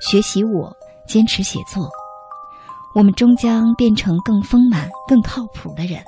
[0.00, 0.74] 学习我，
[1.06, 1.90] 坚持写作。
[2.94, 6.02] 我们终将变成更丰满、更靠谱的人，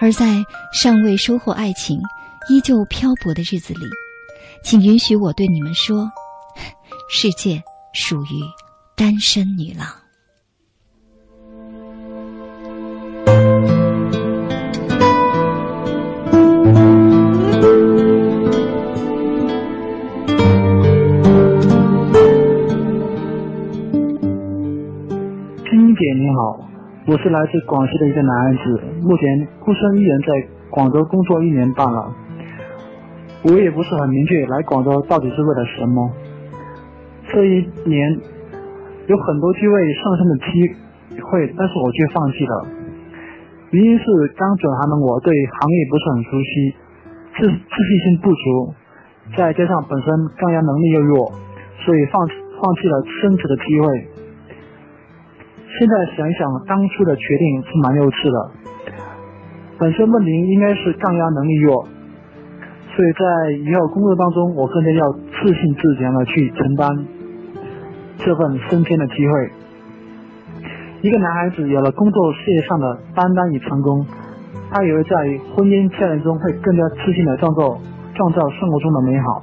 [0.00, 0.42] 而在
[0.72, 2.00] 尚未收获爱情、
[2.48, 3.86] 依旧漂泊的日子里，
[4.64, 6.08] 请允许我对你们说：
[7.10, 7.62] 世界
[7.92, 8.40] 属于
[8.96, 9.99] 单身女郎。
[26.14, 26.68] 你好
[27.06, 30.28] 我是来自广西的一个男孩子，目前孤身一人在
[30.70, 32.12] 广州工作一年半了。
[33.44, 36.10] 我也不是很明确来广州到底是为了什么。
[37.28, 38.18] 这一年
[39.06, 42.66] 有很多机会上升的机会，但是我却放弃了。
[43.70, 44.04] 原因是
[44.36, 46.74] 刚转行的我对行业不是很熟悉，
[47.38, 48.74] 自自信心不足，
[49.36, 51.32] 再加上本身抗压能力又弱，
[51.84, 52.26] 所以放
[52.60, 53.86] 放弃了升职的机会。
[55.80, 58.36] 现在想一想，当初的决定是蛮幼稚的。
[59.78, 61.88] 本身问题应该是抗压能力弱，
[62.92, 63.24] 所以在
[63.64, 65.10] 以后工作当中，我更加要
[65.40, 66.92] 自信自强的去承担
[68.18, 69.32] 这份升迁的机会。
[71.00, 74.04] 一个男孩子有了工作事业上的担当与成功，
[74.68, 75.16] 他也会在
[75.56, 77.80] 婚姻家庭中会更加自信的创造
[78.12, 79.42] 创造生活中的美好。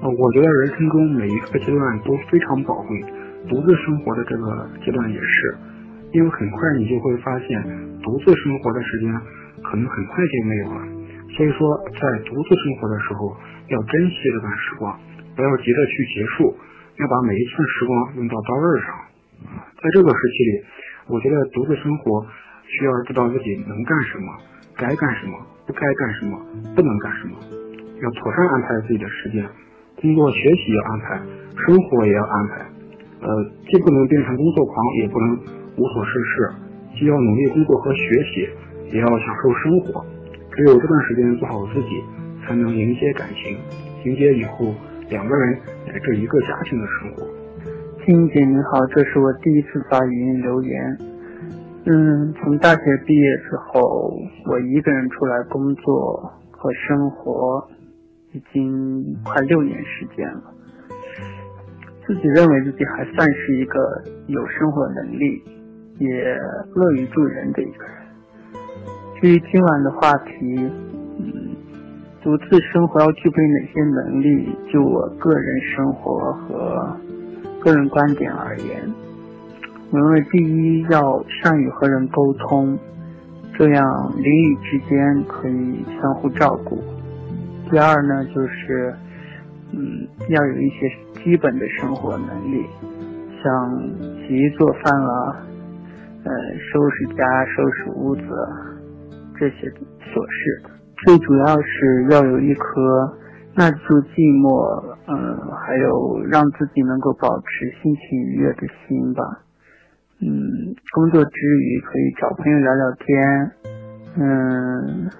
[0.00, 3.19] 我觉得人生中每一个阶段都非常宝贵。
[3.48, 5.56] 独自生活的这个阶段也是，
[6.12, 7.62] 因为很快你就会发现，
[8.02, 9.12] 独自生活的时间
[9.62, 10.80] 可能很快就没有了。
[11.36, 13.36] 所以说，在独自生活的时候，
[13.68, 14.98] 要珍惜这段时光，
[15.36, 16.54] 不要急着去结束，
[16.98, 18.88] 要把每一寸时光用到刀刃上。
[19.80, 20.64] 在这个时期里，
[21.08, 22.26] 我觉得独自生活
[22.66, 24.26] 需要知道自己能干什么，
[24.76, 26.38] 该干什么，不该干什么，
[26.76, 27.38] 不能干什么，
[28.02, 29.48] 要妥善安排自己的时间，
[29.96, 31.22] 工作学习要安排，
[31.64, 32.79] 生活也要安排。
[33.20, 33.28] 呃，
[33.68, 35.38] 既不能变成工作狂，也不能
[35.76, 36.50] 无所事事，
[36.98, 38.48] 既要努力工作和学习，
[38.92, 40.04] 也要享受生活。
[40.52, 42.02] 只有这段时间做好自己，
[42.42, 43.56] 才能迎接感情，
[44.04, 44.74] 迎接以后
[45.08, 47.26] 两个人乃至一个家庭的生活。
[48.04, 50.98] 青姐你好，这是我第一次发语音留言。
[51.84, 57.68] 嗯，从大学毕业之后，我一个人出来工作和生活，
[58.32, 60.42] 已经快六年时间了。
[62.10, 65.40] 自己认为自己还算是一个有生活能力，
[66.00, 66.36] 也
[66.74, 67.94] 乐于助人的一个人。
[69.20, 70.32] 至于今晚的话题，
[71.20, 71.54] 嗯，
[72.20, 74.48] 独自生活要具备哪些能力？
[74.72, 76.96] 就我个人生活和
[77.60, 78.92] 个人观点而言，
[79.92, 82.76] 我认为第一要善于和人沟通，
[83.56, 86.82] 这样邻里之间可以相互照顾。
[87.70, 88.92] 第二呢，就是。
[89.72, 90.90] 嗯，要有一些
[91.22, 92.64] 基本的生活能力，
[93.42, 93.80] 像
[94.26, 95.36] 洗衣做饭啊，
[96.24, 96.32] 呃，
[96.72, 98.22] 收拾家、收拾屋子
[99.38, 100.62] 这些琐事。
[101.04, 103.16] 最主要是要有一颗
[103.54, 109.22] 耐得住寂寞，嗯，还有让自己能够保持心情愉悦的心吧。
[110.20, 110.28] 嗯，
[110.94, 113.52] 工作之余可以找朋友聊聊天，
[114.18, 115.10] 嗯，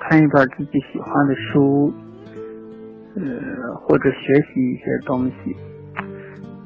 [0.00, 1.92] 看一本自己喜欢的书。
[3.16, 5.56] 呃，或者学习一些东西，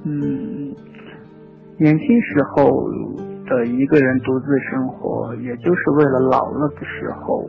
[0.04, 0.74] 嗯，
[1.78, 2.90] 年轻时候
[3.46, 7.48] 的一个人独自生活，也就是为了老了的时候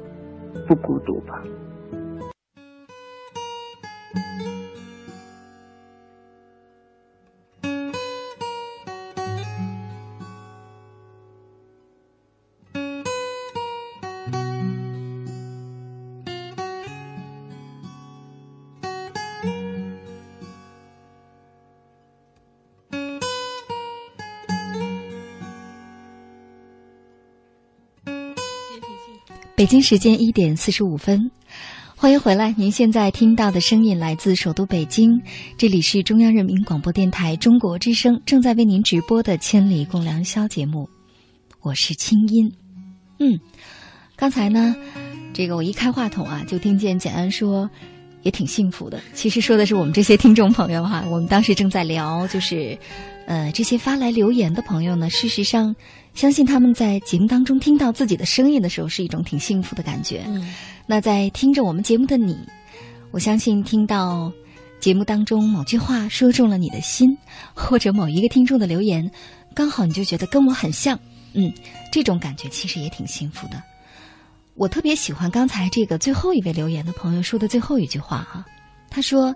[0.67, 1.41] 不孤独吧。
[29.61, 31.29] 北京时间一点四十五分，
[31.95, 32.51] 欢迎回来。
[32.57, 35.21] 您现在听到的声音来自首都北京，
[35.55, 40.89] 这里是中央人民广播电台中国之声正在为您直播的《千里共良宵》节目，
[41.61, 42.51] 我是清音。
[43.19, 43.39] 嗯，
[44.15, 44.75] 刚才呢，
[45.31, 47.69] 这个我一开话筒啊，就听见简安说。
[48.23, 49.01] 也挺幸福的。
[49.15, 52.77] 其实说的是我们这些听众朋友哈，我们当时正在聊，就是，
[53.25, 55.75] 呃，这些发来留言的朋友呢，事实上，
[56.13, 60.23] 相信他们在节目当中听到自己的声音的时候，是一种挺幸福的感觉。
[60.27, 60.53] 嗯，
[60.85, 62.37] 那在听着我们节目的你，
[63.11, 64.31] 我相信听到
[64.79, 67.17] 节目当中某句话说中了你的心，
[67.53, 69.09] 或者某一个听众的留言，
[69.55, 70.99] 刚好你就觉得跟我很像，
[71.33, 71.51] 嗯，
[71.91, 73.61] 这种感觉其实也挺幸福的。
[74.55, 78.45] 我特别喜欢刚才这个最后一位留言的朋友说的最后一句话哈，
[78.89, 79.33] 他说：“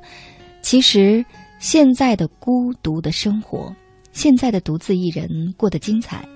[0.61, 1.25] 其实
[1.57, 3.73] 现在的孤独的生活，
[4.11, 6.27] 现在的独自一人过得精彩，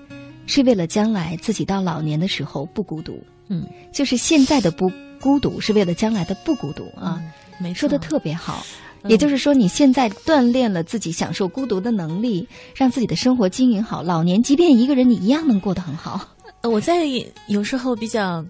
[0.50, 3.22] 是为了将来自己到老年的时候不孤独。
[3.46, 4.90] 嗯，就是现在的不
[5.20, 7.22] 孤独，是为了将来的不孤独啊。
[7.58, 8.64] 没说的特别好，
[9.04, 16.28] 也就是说你现在锻炼了自己享受孤独的能力，让自己的生活经营好，老年即便一个人，你一样能过得很好。”
[16.62, 17.06] 我在
[17.46, 18.44] 有时候比较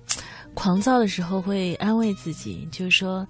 [0.55, 3.27] 狂躁的时候，会安慰自己，就是说，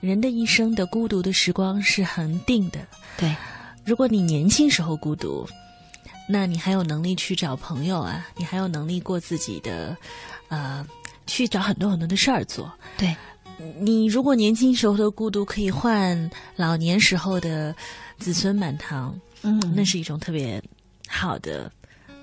[0.00, 2.78] 人的一生的孤独的时光是恒定的。
[3.18, 3.34] 对，
[3.84, 5.46] 如果你年轻时候孤独，
[6.26, 9.96] 那你还有能力去找朋友啊，你还有能力过自己的，
[10.48, 10.86] 呃，
[11.26, 12.72] 去找很多很多的事儿做。
[12.96, 13.14] 对，
[13.78, 17.74] 你如果年轻时候的孤独可以换老年时候的
[18.18, 20.62] 子孙满堂，嗯，那是一种特别
[21.06, 21.70] 好的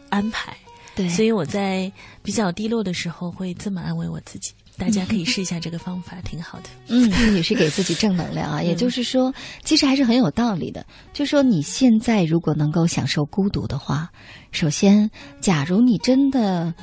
[0.09, 0.57] 安排。
[0.95, 1.91] 对，所以我在
[2.21, 4.51] 比较低落的时候会这么安慰我自己。
[4.81, 6.63] 大家可以试一下这个方法，挺好的。
[6.89, 8.63] 嗯，也是给自己正能量啊。
[8.65, 9.31] 也就是说，
[9.63, 10.83] 其实还是很有道理的。
[11.13, 14.09] 就说你现在如果能够享受孤独的话，
[14.51, 16.73] 首先，假如你真的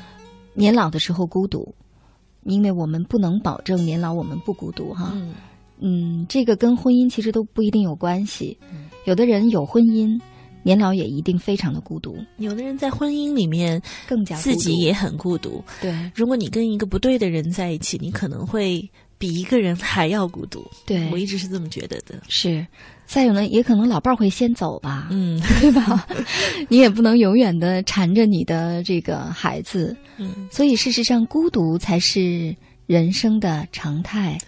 [0.55, 1.75] 年老的时候孤独，
[2.45, 5.11] 因为我们不能保证年老我们不孤独哈。
[5.17, 5.35] 嗯，
[5.81, 8.57] 嗯，这个跟婚姻其实都不一定有关系。
[9.07, 10.21] 有的人有婚姻。
[10.63, 12.17] 年老也一定非常的孤独。
[12.37, 15.63] 有的人在婚姻里面更加自己也很孤独。
[15.81, 18.89] 对，如果你跟一个不对的人在一起，你可能会
[19.19, 20.65] 比一个人还要孤独。
[20.87, 22.21] 对，我一直是这么觉得的。
[22.29, 22.67] 是，
[23.07, 25.09] 再有呢，也可能老伴儿会先走吧。
[25.11, 26.07] 嗯， 对吧？
[26.69, 29.97] 你也不能永远的缠着你的这个孩子。
[30.19, 32.55] 嗯，所以事实上，孤独才是
[32.87, 34.39] 人生的常态。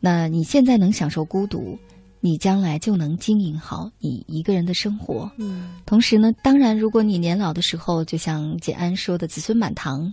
[0.00, 1.76] 那你现在能享受孤独？
[2.20, 5.30] 你将来就能经营好你一个人的生活。
[5.36, 10.12] 嗯，同时呢，当然，如果你年老的时候，就像简安说的“子孙满堂”，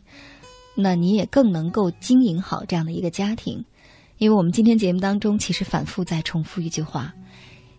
[0.77, 3.65] 那你也更能够经营好这样的一个家庭。
[4.17, 7.13] 因为我们今天节目当中其实反复在重复一句话：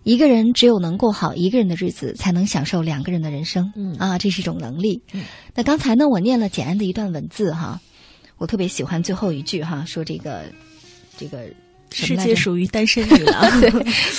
[0.02, 3.72] 一个人只有能过好一个人的日子，才能享受两个人的人生。
[3.76, 5.00] 嗯啊，这是一种能力。
[5.12, 5.24] 嗯，
[5.54, 7.80] 那刚才呢，我念了简安的一段文字哈，
[8.38, 10.52] 我特别喜欢最后一句哈，说这个
[11.16, 11.48] 这个。
[12.04, 13.70] 世界属于单身女 郎，对，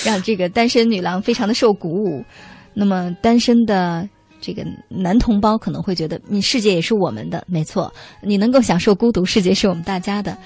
[0.03, 2.23] 让这个单身女郎非常的受鼓舞。
[2.73, 4.07] 那么，单身的
[4.39, 10.37] 这个男同胞可能会觉得，你世界也是我们的，没错，你能够享受孤独，世界是我们大家的。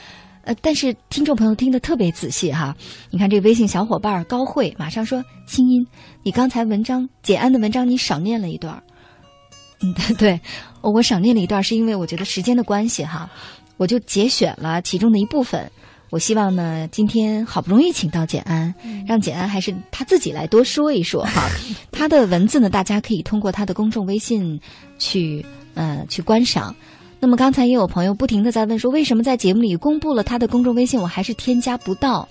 [0.43, 2.75] 呃，但是听众朋友听得特别仔细哈，
[3.11, 5.85] 你看这个微信小伙伴高慧马上说：“清音，
[6.23, 8.81] 你刚才文章简安的文章你少念了一段。”
[9.83, 10.39] 嗯， 对，
[10.81, 13.29] 我少念了一段，是因为我觉得时间的关系哈，
[13.77, 15.69] 我就节选了其中的一部分。
[16.11, 18.75] 我希望呢，今天好不容易请到简安，
[19.07, 21.49] 让简安还是他自己来多说一说哈。
[21.89, 24.59] 他的文字呢，大家可以通过他的公众微信
[24.99, 25.43] 去
[25.73, 26.75] 呃去观赏。
[27.21, 32.27] 那么刚才也有朋友不停的在问说，为什么在节目里公布了他的公众微信，我还是添加不到？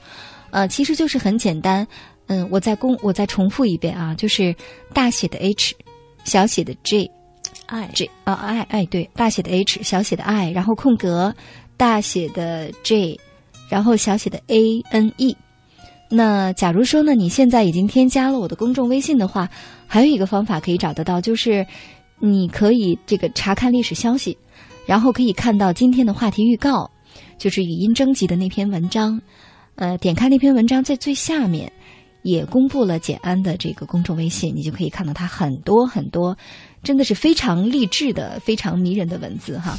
[0.51, 1.87] 呃，其实就是很简单，
[2.27, 4.55] 嗯，我再公我再重复一遍啊，就是
[4.93, 5.75] 大写的 H，
[6.25, 11.35] 小写的 J，I J 啊 I I 对，大写的 H，小写的 I，然后空格，
[11.79, 13.19] 大写的 J。
[13.71, 15.37] 然后小写的 A N E，
[16.11, 19.49] 那假如说呢，你现在已经添加了我的公众微信的话，
[19.87, 21.65] 还有一个方法可以找得到，就是
[22.19, 24.37] 你可以这个查看历史消息，
[24.87, 26.91] 然后可以看到今天的话题预告，
[27.39, 29.23] 就是语音征集的那篇文章。
[29.77, 31.73] 呃，点开那篇文章，在最下面
[32.23, 36.37] 也公布了简安的这个公众微信，你就可以看到他很多很多，
[36.83, 39.79] 真的是非常励志的、非常迷人的文字哈。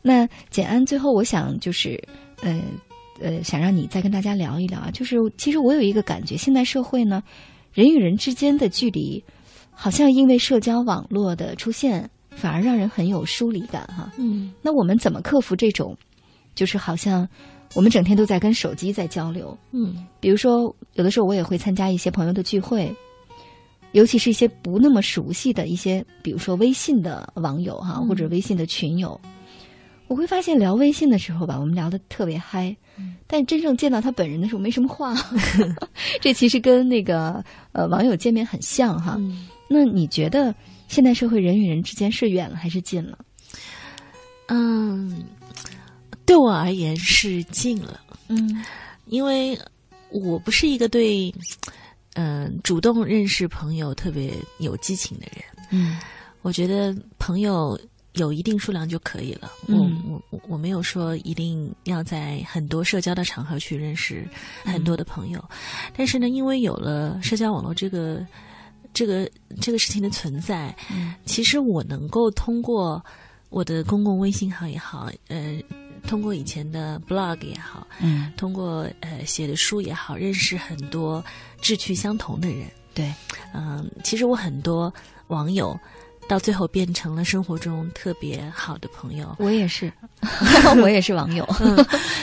[0.00, 2.02] 那简安最后，我想就是
[2.40, 2.58] 呃。
[3.20, 7.22] 呃，想让你再跟大家聊一聊啊，就是其实我有一个感觉，现代社会呢，
[7.72, 9.22] 人与人之间的距离，
[9.70, 14.10] 好像因为社交网络的出现，反而让人很有疏离感哈。
[14.18, 15.96] 嗯，那我们怎么克服这种，
[16.54, 17.28] 就是好像
[17.74, 19.56] 我们整天都在跟手机在交流？
[19.72, 22.90] 嗯，比如说有的时候我也会参加一些朋友的聚会，
[23.92, 29.20] 尤其是一些不那么熟悉的一些，比如说微信的网友哈，或者微信的群友。
[30.10, 32.76] 我会发现聊微信的时候吧，我们聊的特别嗨，
[33.28, 35.14] 但真正见到他本人的时候没什么话。
[36.20, 39.16] 这其实跟那个呃网友见面很像哈。
[39.68, 40.52] 那你觉得
[40.88, 43.18] 现代社会人与人之间是远了还是近了？
[44.48, 45.22] 嗯，
[46.26, 48.00] 对我而言是近了。
[48.26, 48.64] 嗯，
[49.06, 49.56] 因为
[50.10, 51.32] 我不是一个对
[52.14, 55.44] 嗯、主动认识朋友特别有激情的人。
[55.70, 55.98] 嗯
[56.42, 57.78] 我觉得朋友
[58.14, 59.50] 有一定数量就可以了。
[59.66, 60.02] 嗯。
[60.06, 64.26] 我我我我没有说一定要在很多社交的场合去认识
[64.64, 65.42] 很多的朋友，
[65.96, 68.26] 但是呢，因为有了社交网络这个
[68.92, 69.30] 这个
[69.60, 71.14] 这个事情的存在，嗯。
[71.24, 73.04] 其实我能够通过
[73.48, 75.60] 我的公共微信号也好，呃，
[76.06, 81.24] 通过以前的 blog 也好，嗯，通过呃写的书也好，认识很多
[81.60, 82.66] 志趣相同的人。
[82.94, 83.12] 对，
[83.54, 84.92] 嗯，其实我很多
[85.28, 85.78] 网友
[86.30, 89.34] 到最后变成了生活中特别好的朋友。
[89.40, 89.92] 我也是，
[90.80, 91.44] 我也是网友。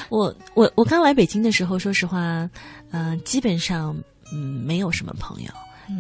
[0.08, 2.50] 我我我刚来北京的时候，说实话，
[2.92, 3.94] 嗯、基本上
[4.32, 5.50] 嗯没有什么朋友。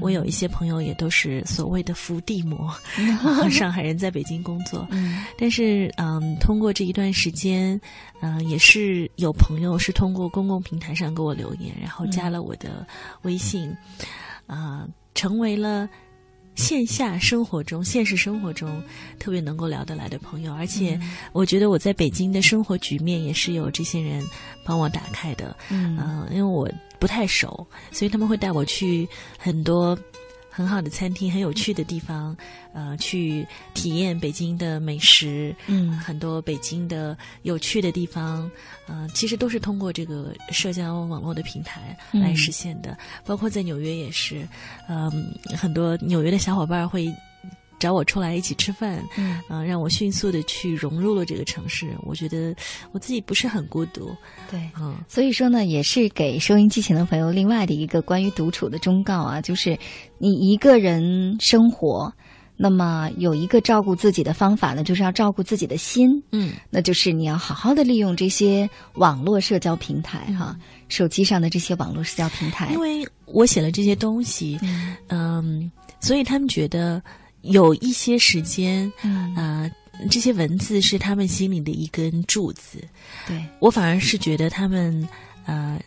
[0.01, 2.73] 我有一些朋友也都是所谓的伏地魔，
[3.51, 7.79] 上海人在北京工作，嗯但是嗯，通过这一段时间，
[8.21, 12.85] 嗯、也是有朋友是通过公共平台上给我留言，然后加了我的
[13.23, 13.73] 微信，
[14.45, 15.87] 啊、成为了
[16.57, 18.83] 线下生活中、现实生活中
[19.19, 20.53] 特别能够聊得来的朋友。
[20.53, 20.99] 而且，
[21.31, 24.27] 我觉得我在北京的生活局面也是有这些人
[24.65, 25.55] 帮我打开的。
[25.69, 29.97] 嗯、因为我不太熟，所以他们会带我去很多
[30.57, 32.35] 很好的餐厅、很有趣的地方，
[32.73, 33.45] 呃，去
[33.75, 38.49] 体验北京的美食，嗯很多北京的有趣的地方，
[38.87, 42.97] 呃，其实都是通过这个社交网络的平台来实现的。
[43.23, 44.47] 包括在纽约也是，
[44.89, 47.13] 嗯、很多纽约的小伙伴会。
[47.79, 49.41] 找我出来一起吃饭，嗯。
[49.49, 51.95] 呃，让我迅速的去融入了这个城市。
[52.03, 52.55] 我觉得
[52.91, 54.15] 我自己不是很孤独，
[54.49, 54.59] 对。
[54.79, 59.77] 嗯，所以说呢，也是给收音机前的朋友另外的一个关于独处的忠告啊，就是
[60.17, 62.11] 你一个人生活，
[62.55, 70.57] 那么有一个照顾自己的方法呢，就是要照顾自己的心，嗯，那就是你要好好的利用这些网络社交平台哈，
[70.89, 74.59] 手机上的这些网络社交平台，因为我写了这些东西，
[75.09, 77.01] 嗯，所以他们觉得
[77.47, 79.33] 有一些时间，嗯。
[79.35, 79.71] 呃，
[80.11, 82.83] 这些文字是他们心里的一根柱子。
[83.27, 85.07] 对，我反而是觉得他们，
[85.47, 85.79] 呃，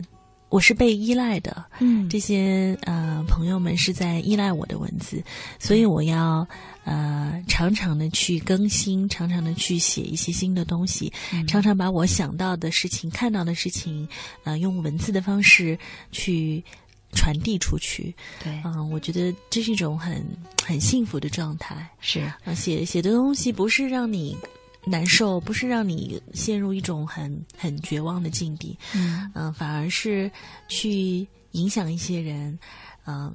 [0.48, 2.08] 我是被依赖的，嗯。
[2.08, 5.22] 这些呃朋友们是在依赖我的文字，
[5.60, 6.44] 所以我要
[6.82, 11.12] 呃常常的去更新，常常的去写一些新的东西，
[11.46, 14.08] 常常把我想到的事情、看到的事情，
[14.42, 15.78] 呃，用文字的方式
[16.10, 16.64] 去
[17.12, 18.14] 传递出去。
[18.42, 20.24] 对，嗯、我觉得这是一种很
[20.64, 21.88] 很幸福的状态。
[22.00, 24.36] 是，啊，写写的东西不是让你
[24.84, 29.30] 难受，不是让你陷入一种很很绝望的境地，嗯。
[29.34, 30.30] 嗯、反而是
[30.68, 32.58] 去影响一些人，
[33.06, 33.34] 嗯、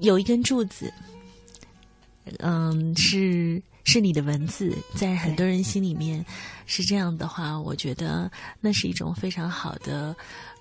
[0.00, 0.92] 有一根柱子，
[2.38, 6.24] 嗯，是是你的文字，在很多人心里面
[6.66, 10.16] 是这样的话，我觉得那是一种非常好的，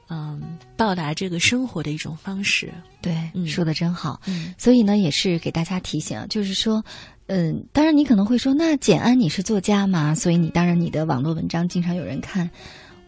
[0.10, 2.72] 嗯，到达这个生活的一种方式。
[3.01, 4.22] 对，嗯说的真好。
[4.28, 6.84] 嗯所以呢，也是给大家提醒啊，就是说，
[7.28, 12.49] 嗯，当然你可能会说，那简安你是作家嘛，所以你当然你的网络文章经常有人看。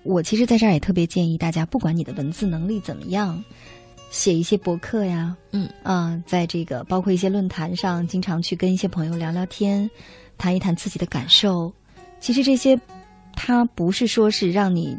[0.04, 3.44] 我其实在这儿也特别建议大家，不管你的文字能力怎么样，
[4.10, 9.90] 写一些博客呀，嗯啊、在这个包括一些论坛上，经常去跟一些朋友聊聊天，
[10.38, 11.74] 谈一谈自己的感受。
[12.22, 12.80] 其实这些，
[13.36, 14.98] 它不是说是让你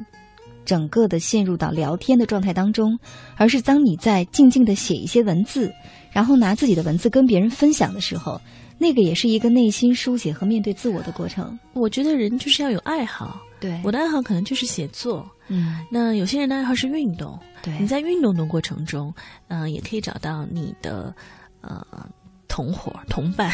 [0.68, 2.98] 整个的陷入到聊天的状态当中，
[3.36, 5.72] 而是当你在静静的写一些文字，
[6.12, 8.38] 然后拿自己的文字跟别人分享的时候，
[8.76, 11.58] 那个也是一个内心书写和面对自我的过程。
[11.72, 15.26] 我觉得人就是要有爱好，对我的爱好可能就是写作。
[15.48, 19.10] 嗯，那有些人的爱好是运动，对你在运动的过程中，
[19.48, 21.14] 嗯、也可以找到你的
[21.62, 21.82] 呃
[22.58, 23.48] 同伙同伴。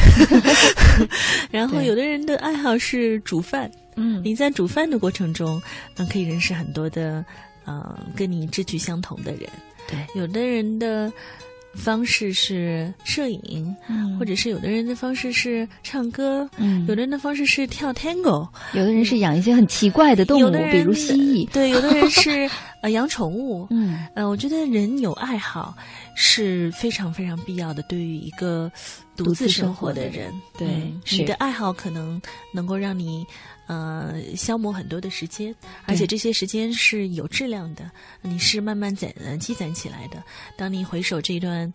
[1.52, 5.62] 然后有的人的爱好是煮饭，嗯你在煮饭的过程中，
[5.98, 7.22] 嗯、可以认识很多的
[7.66, 9.40] 呃跟你志趣相同的人。
[9.86, 11.12] 对，有的人的
[11.74, 21.48] 方式是摄影，嗯或者是有的人的方式是唱歌，嗯有的人的方式是跳 tango，有的人是养一些很奇怪的动物比如蜥蜴。
[21.50, 22.48] 对，有的人是
[22.80, 23.66] 呃养宠物。
[23.70, 25.76] 嗯，呃，我觉得人有爱好
[26.14, 28.70] 是非常非常必要的，对于一个
[29.16, 32.20] 独独自自生生活的活的人，对嗯你的爱好可能
[32.52, 33.26] 能够让你
[33.66, 35.54] 呃消磨很多的时间，
[35.86, 37.90] 而且这些时间是有质量的，
[38.22, 40.22] 你是慢慢攒呃积攒起来的。
[40.56, 41.72] 当你回首这段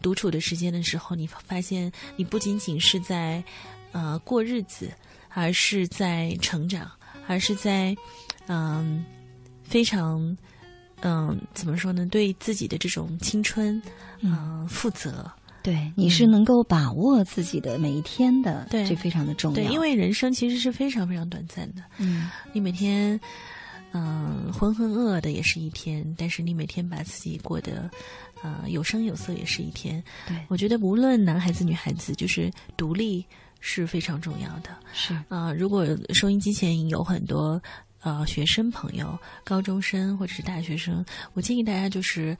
[0.00, 3.42] 独处的时间的时候，你发现你不仅仅是在
[3.92, 4.90] 呃过日子。
[5.32, 6.90] 而是在成长，
[7.28, 7.96] 而是在
[8.48, 9.04] 嗯
[9.62, 10.36] 非常
[11.02, 12.04] 嗯怎么说呢？
[12.06, 13.80] 对自己的这种青春
[14.22, 15.30] 嗯负责。
[15.62, 19.54] 对，你是能够把握自己的每一天的，对这非常的重要。
[19.54, 21.82] 对，因为人生其实是非常非常短暂的。
[21.98, 23.20] 嗯，你每天，
[23.92, 27.90] 嗯、浑浑噩噩的也是一天，但是你每天把自己过得，
[28.42, 30.02] 呃，有声有色也是一天。
[30.26, 33.24] 对我觉得无论男孩子女孩子，就是独立
[33.60, 34.70] 是非常重要的。
[34.94, 37.60] 是啊、如果收音机前有很多
[38.00, 41.04] 呃学生朋友、高中生或者是大学生，
[41.34, 42.34] 我建议大家就是，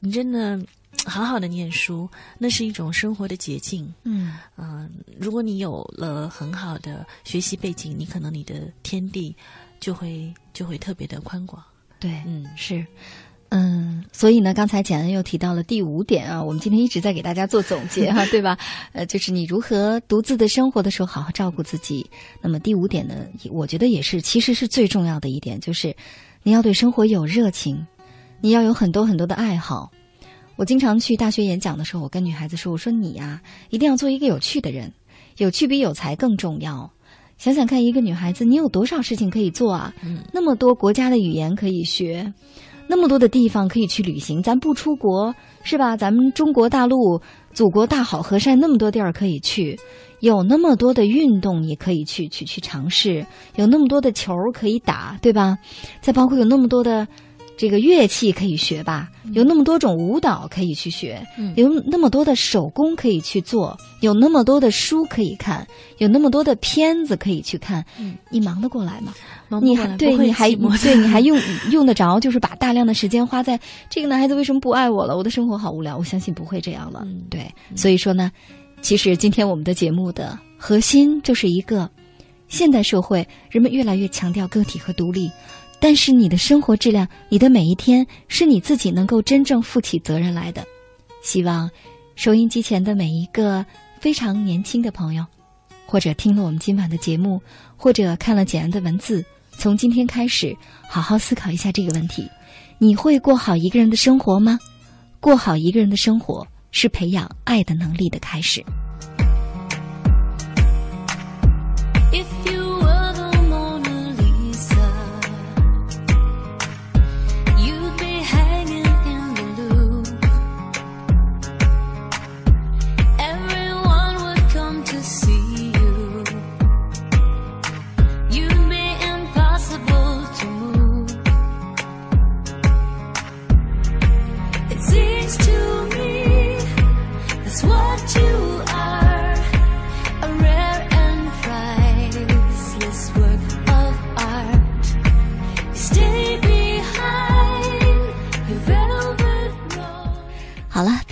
[0.00, 0.58] 你真的
[1.06, 3.92] 好好的念书，那是一种生活的捷径。
[4.04, 9.34] 嗯，嗯、如果你有了很好的学习背景，你可能你的天地
[9.80, 11.62] 就会就会特别的宽广。
[11.98, 12.86] 对，嗯是。
[13.50, 18.58] 嗯，所以呢，刚才简恩又提到了第五点啊，我们今天一直在给大家做总结哈、 对吧？
[18.92, 22.04] 呃，就是你如何独自的生活的时候好好照顾自己。
[22.40, 23.14] 那么第五点呢，
[23.50, 25.94] 我觉得也是，其实是最重要的一点，就是
[26.42, 27.86] 你要对生活有热情，
[28.40, 29.92] 你要有很多很多的爱好。
[30.56, 33.40] 我经常去大学演讲的时候，我跟女孩子说：“我说你呀、
[33.70, 34.92] 一定要做一个有趣的人，
[35.38, 36.90] 有趣比有才更重要。
[37.38, 39.92] 想想看，一个女孩子，你有多少事情可以做啊？
[40.04, 42.32] 嗯那么多国家的语言可以学，
[42.86, 44.40] 那么多的地方可以去旅行。
[44.40, 45.34] 咱不出国
[45.64, 45.96] 是吧？
[45.96, 47.20] 咱们中国大陆，
[47.52, 49.76] 祖国大好河山，那么多地儿可以去，
[50.20, 53.26] 有那么多的运动你可以去去去尝试，
[53.56, 55.58] 有那么多的球可以打，对吧？
[56.00, 57.08] 再包括有那么多的
[57.56, 65.66] 这个乐器可以学吧，有那么多种舞蹈可以去学，嗯有那么多的手工可以去做，有那么多的书可以看，
[65.98, 69.14] 有那么多的片子可以去看，嗯你忙得过来吗？
[69.62, 71.38] 你还忙不过来对你还对你还用
[71.70, 75.16] 用得着，就是把大量的时间花在这个男孩子为什么不爱我了？
[75.16, 75.96] 我的生活好无聊。
[75.96, 77.02] 我相信不会这样了。
[77.04, 78.32] 嗯对，所以说呢，
[78.82, 81.88] 其实今天我们的节目的核心就是一个
[82.48, 85.30] 现代社会人们越来越强调个体和独立，
[85.84, 90.64] 但是你的生活质量，你的每一天是你自己能够真正负起责任来的。
[91.20, 91.70] 希望
[92.16, 93.62] 收音机前的每一个
[94.00, 95.22] 非常年轻的朋友，
[95.84, 97.38] 或者听了我们今晚的节目，
[97.76, 99.22] 或者看了简安的文字，
[99.58, 100.56] 从今天开始
[100.88, 102.26] 好好思考一下这个问题：
[102.78, 104.58] 你会过好一个人的生活吗？
[105.20, 108.64] 过好一个人的生活是培养爱的能力的开始。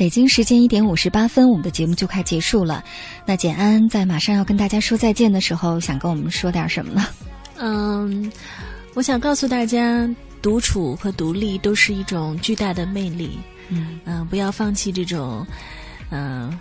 [0.03, 2.83] 北京时间一点五十八分，我们的节目就快结束了。
[3.25, 7.07] 那简安在马上要跟大家说再见的时候，想跟我们说点什么呢？
[7.57, 8.33] 嗯，
[8.95, 10.11] 我想告诉大家，
[10.43, 13.39] 独处和独立都是一种巨大的魅力。
[13.69, 15.47] 嗯，嗯、不要放弃这种，
[16.11, 16.53] 嗯、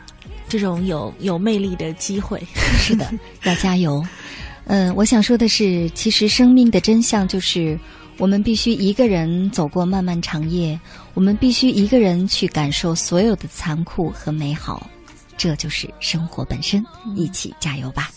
[0.47, 2.39] 这种有有魅力的机会。
[2.77, 3.11] 是的，
[3.45, 4.05] 要加油。
[4.65, 7.75] 嗯，我想说的是，其实生命的真相就是，
[8.19, 10.79] 我们必须一个人走过漫漫长夜，
[11.14, 14.89] 我们必须一个人去感受所有的残酷和美好，
[15.38, 16.84] 这就是生活本身。
[17.16, 18.09] 一起加油吧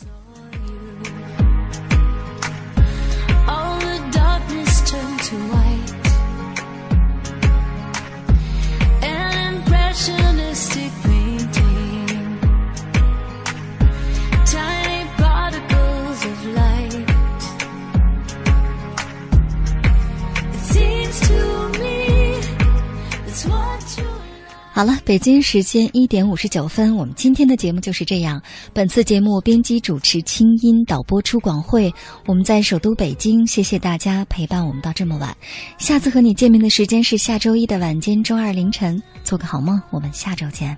[24.76, 28.42] 好了，北京时间一点五十九分，我们今天的节目就是这样。
[28.72, 31.94] 本次节目编辑主持清音，导播出广慧。
[32.26, 35.32] 我们在首都北京，谢谢大家陪伴我们到这么晚。
[35.78, 39.00] 下次和你见面的时间是下周一的晚间，周二凌晨。
[39.22, 40.76] 做个好梦，我们下周见。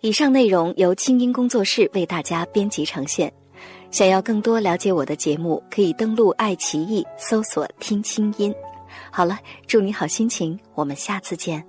[0.00, 3.30] 以上内容由清音工作室为大家编辑呈现。
[3.90, 8.50] 想要更多了解我的节目，可以登录爱奇艺搜索“听清音”。
[9.12, 11.62] 好了，祝你好心情，我们下次见。